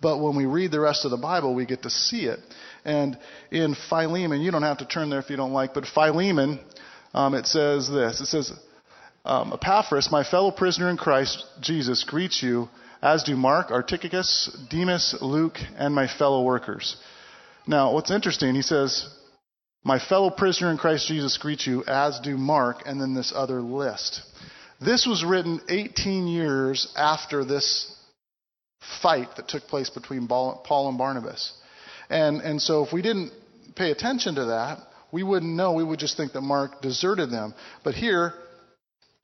But 0.00 0.18
when 0.18 0.34
we 0.34 0.46
read 0.46 0.70
the 0.70 0.80
rest 0.80 1.04
of 1.04 1.10
the 1.10 1.18
Bible, 1.18 1.54
we 1.54 1.66
get 1.66 1.82
to 1.82 1.90
see 1.90 2.24
it. 2.24 2.40
And 2.86 3.18
in 3.50 3.76
Philemon, 3.90 4.40
you 4.40 4.50
don't 4.50 4.62
have 4.62 4.78
to 4.78 4.86
turn 4.86 5.10
there 5.10 5.20
if 5.20 5.28
you 5.28 5.36
don't 5.36 5.52
like, 5.52 5.74
but 5.74 5.84
Philemon, 5.84 6.58
um, 7.12 7.34
it 7.34 7.46
says 7.46 7.86
this. 7.86 8.22
It 8.22 8.26
says, 8.26 8.50
um, 9.24 9.52
Epaphras, 9.52 10.10
my 10.10 10.24
fellow 10.24 10.50
prisoner 10.50 10.88
in 10.90 10.96
Christ 10.96 11.44
Jesus, 11.60 12.04
greets 12.04 12.42
you 12.42 12.68
as 13.02 13.22
do 13.24 13.36
Mark, 13.36 13.68
Archicus, 13.68 14.50
Demas, 14.68 15.16
Luke, 15.20 15.58
and 15.76 15.94
my 15.94 16.06
fellow 16.06 16.42
workers. 16.42 16.96
Now, 17.66 17.92
what's 17.92 18.10
interesting, 18.10 18.54
he 18.54 18.62
says, 18.62 19.08
My 19.84 19.98
fellow 19.98 20.30
prisoner 20.30 20.70
in 20.70 20.78
Christ 20.78 21.06
Jesus 21.06 21.38
greets 21.38 21.66
you, 21.66 21.84
as 21.84 22.20
do 22.20 22.36
Mark, 22.36 22.82
and 22.86 23.00
then 23.00 23.14
this 23.14 23.32
other 23.34 23.60
list. 23.60 24.22
This 24.80 25.06
was 25.06 25.24
written 25.24 25.60
18 25.68 26.26
years 26.26 26.92
after 26.96 27.44
this 27.44 27.94
fight 29.02 29.28
that 29.36 29.48
took 29.48 29.64
place 29.64 29.90
between 29.90 30.26
Paul 30.26 30.88
and 30.88 30.96
Barnabas. 30.96 31.52
And, 32.08 32.40
and 32.40 32.60
so 32.60 32.84
if 32.84 32.92
we 32.92 33.02
didn't 33.02 33.32
pay 33.76 33.90
attention 33.90 34.36
to 34.36 34.46
that, 34.46 34.78
we 35.12 35.22
wouldn't 35.22 35.54
know. 35.54 35.74
We 35.74 35.84
would 35.84 35.98
just 35.98 36.16
think 36.16 36.32
that 36.32 36.40
Mark 36.40 36.80
deserted 36.80 37.30
them. 37.30 37.54
But 37.84 37.94
here, 37.94 38.32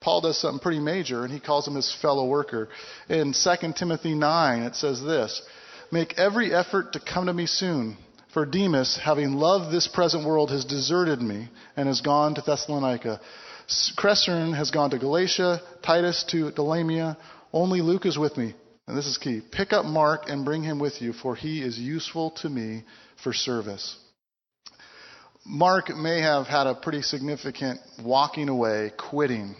Paul 0.07 0.21
does 0.21 0.37
something 0.37 0.61
pretty 0.61 0.79
major, 0.79 1.25
and 1.25 1.33
he 1.33 1.41
calls 1.41 1.67
him 1.67 1.75
his 1.75 1.93
fellow 2.01 2.25
worker. 2.25 2.69
In 3.09 3.33
2 3.33 3.73
Timothy 3.73 4.15
9, 4.15 4.63
it 4.63 4.73
says 4.73 5.01
this 5.01 5.41
Make 5.91 6.17
every 6.17 6.53
effort 6.53 6.93
to 6.93 7.01
come 7.01 7.25
to 7.25 7.33
me 7.33 7.45
soon. 7.45 7.97
For 8.33 8.45
Demas, 8.45 8.97
having 9.03 9.33
loved 9.33 9.69
this 9.69 9.85
present 9.85 10.25
world, 10.25 10.49
has 10.49 10.63
deserted 10.63 11.21
me 11.21 11.49
and 11.75 11.89
has 11.89 11.99
gone 11.99 12.35
to 12.35 12.41
Thessalonica. 12.41 13.19
Crescens 13.97 14.55
has 14.55 14.71
gone 14.71 14.91
to 14.91 14.97
Galatia, 14.97 15.61
Titus 15.85 16.23
to 16.29 16.51
Dalmatia. 16.51 17.17
Only 17.51 17.81
Luke 17.81 18.05
is 18.05 18.17
with 18.17 18.37
me. 18.37 18.55
And 18.87 18.97
this 18.97 19.07
is 19.07 19.17
key. 19.17 19.41
Pick 19.51 19.73
up 19.73 19.83
Mark 19.83 20.29
and 20.29 20.45
bring 20.45 20.63
him 20.63 20.79
with 20.79 21.01
you, 21.01 21.11
for 21.11 21.35
he 21.35 21.61
is 21.61 21.77
useful 21.77 22.31
to 22.43 22.49
me 22.49 22.85
for 23.21 23.33
service. 23.33 23.97
Mark 25.45 25.89
may 25.93 26.21
have 26.21 26.47
had 26.47 26.65
a 26.65 26.75
pretty 26.75 27.01
significant 27.01 27.81
walking 28.01 28.47
away, 28.47 28.93
quitting. 28.97 29.53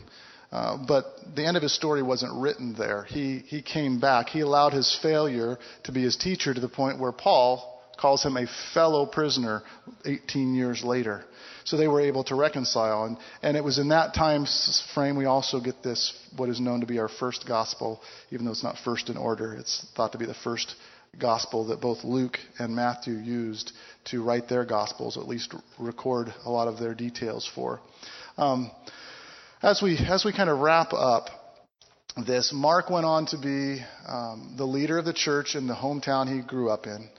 Uh, 0.52 0.78
but 0.88 1.06
the 1.36 1.46
end 1.46 1.58
of 1.58 1.64
his 1.64 1.76
story 1.76 2.02
wasn't 2.02 2.34
written 2.34 2.74
there. 2.78 3.04
He, 3.04 3.40
he 3.40 3.62
came 3.62 4.00
back. 4.00 4.30
He 4.30 4.40
allowed 4.40 4.74
his 4.74 4.98
failure 5.02 5.58
to 5.84 5.92
be 5.92 6.02
his 6.04 6.16
teacher 6.16 6.54
to 6.54 6.62
the 6.62 6.70
point 6.70 7.00
where 7.00 7.12
Paul 7.12 7.74
calls 8.00 8.24
him 8.24 8.38
a 8.38 8.48
fellow 8.74 9.06
prisoner 9.06 9.64
18 10.06 10.56
years 10.56 10.84
later. 10.84 11.26
So 11.66 11.76
they 11.76 11.88
were 11.88 12.00
able 12.00 12.24
to 12.26 12.36
reconcile. 12.36 13.06
And, 13.06 13.18
and 13.42 13.58
it 13.58 13.64
was 13.64 13.78
in 13.78 13.90
that 13.90 14.14
time 14.14 14.46
frame 14.94 15.18
we 15.18 15.26
also 15.26 15.60
get 15.60 15.84
this, 15.84 16.14
what 16.38 16.48
is 16.48 16.62
known 16.62 16.80
to 16.80 16.86
be 16.86 17.00
our 17.00 17.10
first 17.10 17.46
gospel, 17.46 18.00
even 18.32 18.46
though 18.46 18.52
it's 18.52 18.64
not 18.64 18.78
first 18.86 19.10
in 19.10 19.18
order. 19.18 19.54
It's 19.54 19.86
thought 19.96 20.14
to 20.14 20.18
be 20.18 20.26
the 20.26 20.34
first 20.34 20.76
gospel 21.20 21.68
that 21.68 21.82
both 21.82 22.04
Luke 22.04 22.38
and 22.60 22.74
Matthew 22.74 23.16
used 23.16 23.74
to 24.06 24.24
write 24.24 24.48
their 24.48 24.64
gospels, 24.64 25.18
at 25.18 25.28
least 25.28 25.54
record 25.78 26.34
a 26.46 26.50
lot 26.50 26.68
of 26.68 26.80
their 26.80 26.94
details 26.94 27.50
for. 27.54 27.82
Um, 28.38 28.72
as 29.68 29.82
we 29.82 29.98
as 29.98 30.24
we 30.24 30.32
kind 30.32 30.50
of 30.50 30.60
wrap 30.60 30.94
up 30.94 31.28
this, 32.26 32.54
Mark 32.54 32.90
went 32.90 33.06
on 33.06 33.26
to 33.28 33.38
be 33.38 33.84
um, 34.08 34.56
the 34.58 34.64
leader 34.64 34.98
of 34.98 35.04
the 35.04 35.12
church 35.12 35.56
in 35.56 35.68
the 35.68 35.76
hometown 35.76 36.34
he 36.34 36.42
grew 36.42 36.70
up 36.70 36.88
in. 36.88 37.10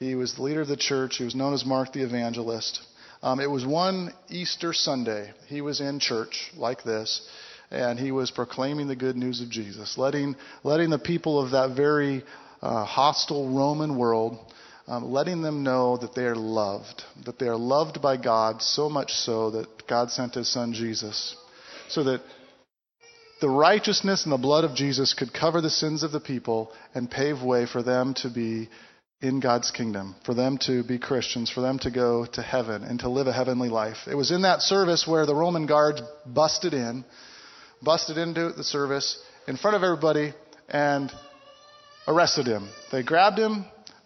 He 0.00 0.14
was 0.14 0.34
the 0.34 0.42
leader 0.42 0.60
of 0.60 0.68
the 0.68 0.76
church. 0.76 1.16
He 1.16 1.24
was 1.24 1.34
known 1.34 1.54
as 1.54 1.64
Mark 1.64 1.94
the 1.94 2.02
Evangelist. 2.02 2.82
Um, 3.22 3.40
it 3.40 3.50
was 3.50 3.64
one 3.64 4.12
Easter 4.28 4.74
Sunday. 4.74 5.32
He 5.46 5.62
was 5.62 5.80
in 5.80 5.98
church 5.98 6.52
like 6.56 6.84
this, 6.84 7.26
and 7.70 7.98
he 7.98 8.12
was 8.12 8.30
proclaiming 8.30 8.86
the 8.86 8.96
good 8.96 9.16
news 9.16 9.40
of 9.40 9.48
Jesus, 9.48 9.96
letting 9.96 10.36
letting 10.62 10.90
the 10.90 10.98
people 10.98 11.40
of 11.40 11.52
that 11.52 11.74
very 11.74 12.22
uh, 12.60 12.84
hostile 12.84 13.48
Roman 13.56 13.96
world, 13.96 14.36
um, 14.86 15.10
letting 15.10 15.40
them 15.40 15.62
know 15.62 15.96
that 15.96 16.14
they 16.14 16.26
are 16.26 16.36
loved, 16.36 17.02
that 17.24 17.38
they 17.38 17.46
are 17.46 17.56
loved 17.56 18.02
by 18.02 18.18
God 18.18 18.60
so 18.60 18.90
much 18.90 19.12
so 19.12 19.52
that 19.52 19.86
God 19.88 20.10
sent 20.10 20.34
His 20.34 20.52
Son 20.52 20.74
Jesus, 20.74 21.34
so 21.88 22.04
that 22.04 22.22
the 23.40 23.48
righteousness 23.48 24.24
and 24.24 24.32
the 24.32 24.38
blood 24.38 24.64
of 24.64 24.74
Jesus 24.74 25.12
could 25.12 25.32
cover 25.32 25.60
the 25.60 25.70
sins 25.70 26.02
of 26.02 26.12
the 26.12 26.20
people 26.20 26.72
and 26.94 27.10
pave 27.10 27.42
way 27.42 27.66
for 27.66 27.82
them 27.82 28.14
to 28.14 28.30
be 28.30 28.68
in 29.20 29.40
God's 29.40 29.70
kingdom, 29.70 30.14
for 30.24 30.34
them 30.34 30.58
to 30.66 30.84
be 30.84 30.98
Christians, 30.98 31.50
for 31.50 31.60
them 31.60 31.78
to 31.80 31.90
go 31.90 32.26
to 32.26 32.42
heaven 32.42 32.82
and 32.82 33.00
to 33.00 33.08
live 33.08 33.26
a 33.26 33.32
heavenly 33.32 33.68
life. 33.68 34.06
It 34.06 34.14
was 34.14 34.30
in 34.30 34.42
that 34.42 34.60
service 34.60 35.06
where 35.06 35.26
the 35.26 35.34
Roman 35.34 35.66
guards 35.66 36.02
busted 36.26 36.74
in, 36.74 37.04
busted 37.82 38.18
into 38.18 38.52
the 38.52 38.64
service 38.64 39.18
in 39.48 39.56
front 39.56 39.76
of 39.76 39.82
everybody 39.82 40.34
and 40.68 41.10
arrested 42.06 42.46
him. 42.46 42.68
They 42.92 43.02
grabbed 43.02 43.38
him, 43.38 43.64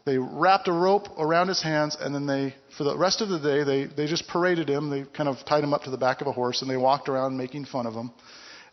they 0.09 0.16
wrapped 0.18 0.68
a 0.68 0.73
rope 0.73 1.09
around 1.18 1.49
his 1.49 1.62
hands, 1.62 1.97
and 2.01 2.14
then 2.14 2.27
they, 2.27 2.55
for 2.79 2.85
the 2.85 2.97
rest 2.97 3.21
of 3.21 3.29
the 3.29 3.38
day, 3.38 3.62
they, 3.62 3.85
they 3.85 4.07
just 4.07 4.27
paraded 4.27 4.68
him. 4.68 4.88
They 4.88 5.05
kind 5.05 5.29
of 5.29 5.37
tied 5.44 5.62
him 5.62 5.75
up 5.75 5.83
to 5.83 5.90
the 5.90 5.99
back 5.99 6.23
of 6.23 6.27
a 6.27 6.33
horse 6.33 6.62
and 6.62 6.71
they 6.71 6.79
walked 6.79 7.09
around 7.09 7.37
making 7.37 7.66
fun 7.66 7.87
of 7.87 7.92
him. 7.92 8.11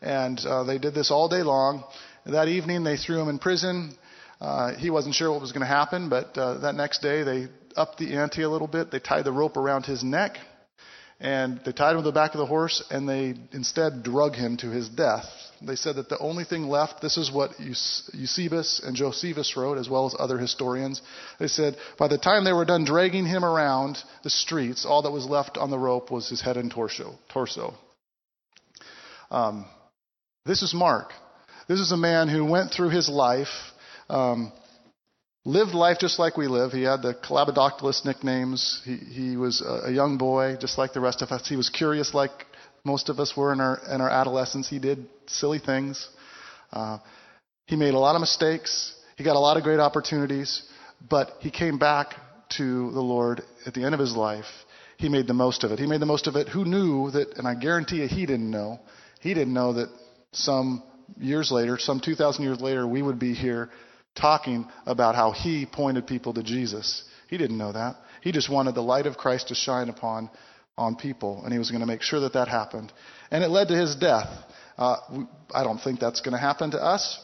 And 0.01 0.39
uh, 0.39 0.63
they 0.63 0.77
did 0.77 0.93
this 0.93 1.11
all 1.11 1.27
day 1.27 1.43
long. 1.43 1.83
That 2.25 2.47
evening, 2.47 2.83
they 2.83 2.95
threw 2.95 3.21
him 3.21 3.27
in 3.27 3.39
prison. 3.39 3.95
Uh, 4.39 4.75
he 4.75 4.89
wasn't 4.89 5.15
sure 5.15 5.31
what 5.31 5.41
was 5.41 5.51
going 5.51 5.61
to 5.61 5.67
happen, 5.67 6.09
but 6.09 6.37
uh, 6.37 6.59
that 6.59 6.75
next 6.75 7.01
day 7.01 7.23
they 7.23 7.47
upped 7.75 7.97
the 7.97 8.15
ante 8.15 8.43
a 8.43 8.49
little 8.49 8.67
bit. 8.67 8.91
They 8.91 8.99
tied 8.99 9.25
the 9.25 9.31
rope 9.33 9.57
around 9.57 9.85
his 9.85 10.03
neck, 10.03 10.37
and 11.25 11.59
they 11.65 11.71
tied 11.71 11.93
him 11.93 11.97
to 11.97 12.03
the 12.03 12.11
back 12.11 12.35
of 12.35 12.37
the 12.37 12.45
horse, 12.45 12.83
and 12.91 13.09
they 13.09 13.33
instead 13.51 14.03
drug 14.03 14.35
him 14.35 14.57
to 14.57 14.69
his 14.69 14.87
death. 14.87 15.25
They 15.59 15.75
said 15.75 15.95
that 15.95 16.07
the 16.07 16.19
only 16.19 16.43
thing 16.43 16.67
left, 16.67 17.01
this 17.01 17.17
is 17.17 17.31
what 17.31 17.59
Eusebius 17.59 18.79
and 18.85 18.95
Josephus 18.95 19.57
wrote, 19.57 19.79
as 19.79 19.89
well 19.89 20.05
as 20.05 20.15
other 20.19 20.37
historians. 20.37 21.01
They 21.39 21.47
said 21.47 21.77
by 21.97 22.09
the 22.09 22.19
time 22.19 22.43
they 22.43 22.53
were 22.53 22.63
done 22.63 22.85
dragging 22.85 23.25
him 23.25 23.43
around 23.43 23.97
the 24.23 24.29
streets, 24.29 24.85
all 24.85 25.01
that 25.01 25.11
was 25.11 25.25
left 25.25 25.57
on 25.57 25.71
the 25.71 25.79
rope 25.79 26.11
was 26.11 26.29
his 26.29 26.41
head 26.41 26.57
and 26.57 26.69
torso. 26.69 27.15
torso. 27.33 27.73
Um, 29.31 29.65
this 30.45 30.61
is 30.61 30.75
Mark. 30.75 31.11
This 31.67 31.79
is 31.79 31.91
a 31.91 31.97
man 31.97 32.27
who 32.27 32.45
went 32.45 32.71
through 32.71 32.89
his 32.89 33.09
life 33.09 33.73
um, 34.09 34.51
lived 35.45 35.73
life 35.73 35.97
just 35.99 36.19
like 36.19 36.35
we 36.35 36.47
live. 36.47 36.71
He 36.71 36.83
had 36.83 37.01
the 37.01 37.13
kolobodaktylos 37.13 38.03
nicknames. 38.03 38.81
He, 38.83 38.95
he 38.97 39.37
was 39.37 39.61
a, 39.61 39.89
a 39.89 39.91
young 39.91 40.17
boy, 40.17 40.57
just 40.59 40.77
like 40.77 40.93
the 40.93 40.99
rest 40.99 41.21
of 41.21 41.29
us. 41.31 41.47
He 41.47 41.55
was 41.55 41.69
curious, 41.69 42.13
like 42.13 42.31
most 42.83 43.09
of 43.09 43.19
us 43.19 43.37
were 43.37 43.53
in 43.53 43.61
our 43.61 43.79
in 43.89 44.01
our 44.01 44.09
adolescence. 44.09 44.67
He 44.67 44.79
did 44.79 45.05
silly 45.27 45.59
things. 45.59 46.09
Uh, 46.73 46.97
he 47.67 47.75
made 47.75 47.93
a 47.93 47.99
lot 47.99 48.15
of 48.15 48.21
mistakes. 48.21 48.93
He 49.15 49.23
got 49.23 49.35
a 49.35 49.39
lot 49.39 49.55
of 49.55 49.63
great 49.63 49.79
opportunities, 49.79 50.63
but 51.09 51.31
he 51.39 51.51
came 51.51 51.79
back 51.79 52.15
to 52.57 52.91
the 52.91 52.99
Lord 52.99 53.41
at 53.65 53.73
the 53.73 53.83
end 53.83 53.93
of 53.93 53.99
his 53.99 54.15
life. 54.15 54.45
He 54.97 55.09
made 55.09 55.27
the 55.27 55.33
most 55.33 55.63
of 55.63 55.71
it. 55.71 55.79
He 55.79 55.87
made 55.87 56.01
the 56.01 56.05
most 56.05 56.27
of 56.27 56.35
it. 56.35 56.49
Who 56.49 56.65
knew 56.65 57.11
that? 57.11 57.37
And 57.37 57.47
I 57.47 57.55
guarantee 57.55 57.97
you, 57.97 58.07
he 58.07 58.25
didn't 58.25 58.49
know. 58.49 58.79
He 59.19 59.33
didn't 59.33 59.53
know 59.53 59.73
that 59.73 59.89
some 60.31 60.83
years 61.17 61.51
later, 61.51 61.77
some 61.77 61.99
2,000 61.99 62.43
years 62.43 62.61
later, 62.61 62.87
we 62.87 63.01
would 63.01 63.19
be 63.19 63.33
here 63.33 63.69
talking 64.19 64.67
about 64.85 65.15
how 65.15 65.31
he 65.31 65.65
pointed 65.65 66.07
people 66.07 66.33
to 66.33 66.43
Jesus. 66.43 67.03
He 67.29 67.37
didn't 67.37 67.57
know 67.57 67.71
that. 67.71 67.97
He 68.21 68.31
just 68.31 68.49
wanted 68.49 68.75
the 68.75 68.81
light 68.81 69.05
of 69.05 69.17
Christ 69.17 69.49
to 69.49 69.55
shine 69.55 69.89
upon 69.89 70.29
on 70.77 70.95
people, 70.95 71.41
and 71.43 71.53
he 71.53 71.59
was 71.59 71.71
going 71.71 71.81
to 71.81 71.87
make 71.87 72.01
sure 72.01 72.21
that 72.21 72.33
that 72.33 72.47
happened. 72.47 72.91
And 73.31 73.43
it 73.43 73.49
led 73.49 73.69
to 73.69 73.75
his 73.75 73.95
death. 73.95 74.27
Uh, 74.77 74.97
I 75.53 75.63
don't 75.63 75.79
think 75.79 75.99
that's 75.99 76.21
going 76.21 76.33
to 76.33 76.39
happen 76.39 76.71
to 76.71 76.77
us, 76.77 77.19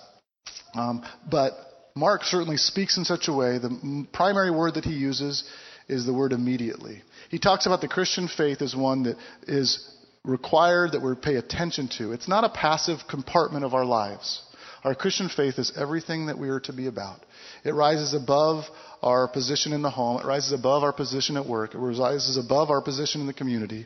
um, 0.73 1.04
but 1.30 1.54
Mark 1.95 2.23
certainly 2.23 2.58
speaks 2.58 2.97
in 2.97 3.04
such 3.04 3.27
a 3.27 3.34
way. 3.34 3.58
The 3.58 4.08
primary 4.13 4.51
word 4.51 4.75
that 4.75 4.86
he 4.86 4.93
uses 4.93 5.43
is 5.89 6.06
the 6.06 6.13
word 6.13 6.32
immediately. 6.32 7.01
He 7.30 7.39
talks 7.39 7.65
about 7.65 7.82
the 7.82 7.89
Christian 7.89 8.30
faith 8.30 8.62
as 8.62 8.75
one 8.75 9.04
that 9.04 9.17
is 9.47 9.89
required 10.23 10.93
that 10.93 11.01
we 11.01 11.13
pay 11.15 11.36
attention 11.36 11.89
to. 11.97 12.13
It's 12.13 12.27
not 12.30 12.43
a 12.43 12.49
passive 12.49 12.99
compartment 13.10 13.65
of 13.65 13.73
our 13.73 13.86
lives. 13.86 14.41
Our 14.84 14.96
Christian 14.96 15.30
faith 15.30 15.60
is 15.60 15.72
everything 15.78 16.26
that 16.26 16.38
we 16.38 16.50
are 16.50 16.60
to 16.62 16.74
be 16.74 16.88
about. 16.88 17.20
It 17.63 17.74
rises 17.74 18.13
above 18.13 18.65
our 19.02 19.28
position 19.28 19.74
in 19.74 19.82
the 19.82 19.91
home. 19.91 20.20
It 20.20 20.26
rises 20.26 20.54
above 20.54 20.84
our 20.84 20.94
position 20.94 21.38
at 21.38 21.46
work. 21.46 21.76
It 21.76 21.78
rises 21.78 22.38
above 22.38 22.70
our 22.70 22.82
position 22.82 23.22
in 23.22 23.28
the 23.28 23.34
community. 23.34 23.86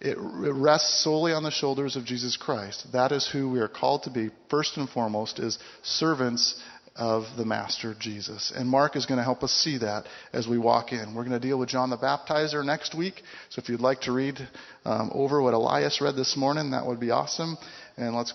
It, 0.00 0.16
rests 0.18 1.02
solely 1.02 1.32
on 1.32 1.42
the 1.42 1.50
shoulders 1.50 1.96
of 1.96 2.04
Jesus 2.04 2.36
Christ. 2.36 2.86
That 2.92 3.12
is 3.12 3.28
who 3.30 3.50
we 3.50 3.60
are 3.60 3.68
called 3.68 4.04
to 4.04 4.10
be, 4.10 4.30
first 4.50 4.76
and 4.76 4.88
foremost, 4.88 5.38
is 5.38 5.58
servants 5.82 6.60
of 6.96 7.24
the 7.36 7.44
Master 7.44 7.94
Jesus. 7.98 8.52
And 8.54 8.68
Mark 8.68 8.96
is 8.96 9.06
going 9.06 9.18
to 9.18 9.24
help 9.24 9.42
us 9.42 9.52
see 9.52 9.78
that 9.78 10.04
as 10.32 10.46
we 10.46 10.58
walk 10.58 10.92
in. 10.92 11.14
We're 11.14 11.24
going 11.24 11.40
to 11.40 11.44
deal 11.44 11.58
with 11.58 11.68
John 11.68 11.90
the 11.90 11.96
Baptizer 11.96 12.64
next 12.64 12.94
week. 12.94 13.22
So 13.50 13.60
if 13.60 13.68
you'd 13.68 13.80
like 13.80 14.02
to 14.02 14.12
read 14.12 14.36
um, 14.84 15.10
over 15.12 15.42
what 15.42 15.54
Elias 15.54 16.00
read 16.00 16.14
this 16.14 16.36
morning, 16.36 16.70
that 16.70 16.86
would 16.86 17.00
be 17.00 17.10
awesome. 17.10 17.56
And 17.96 18.14
let's 18.14 18.32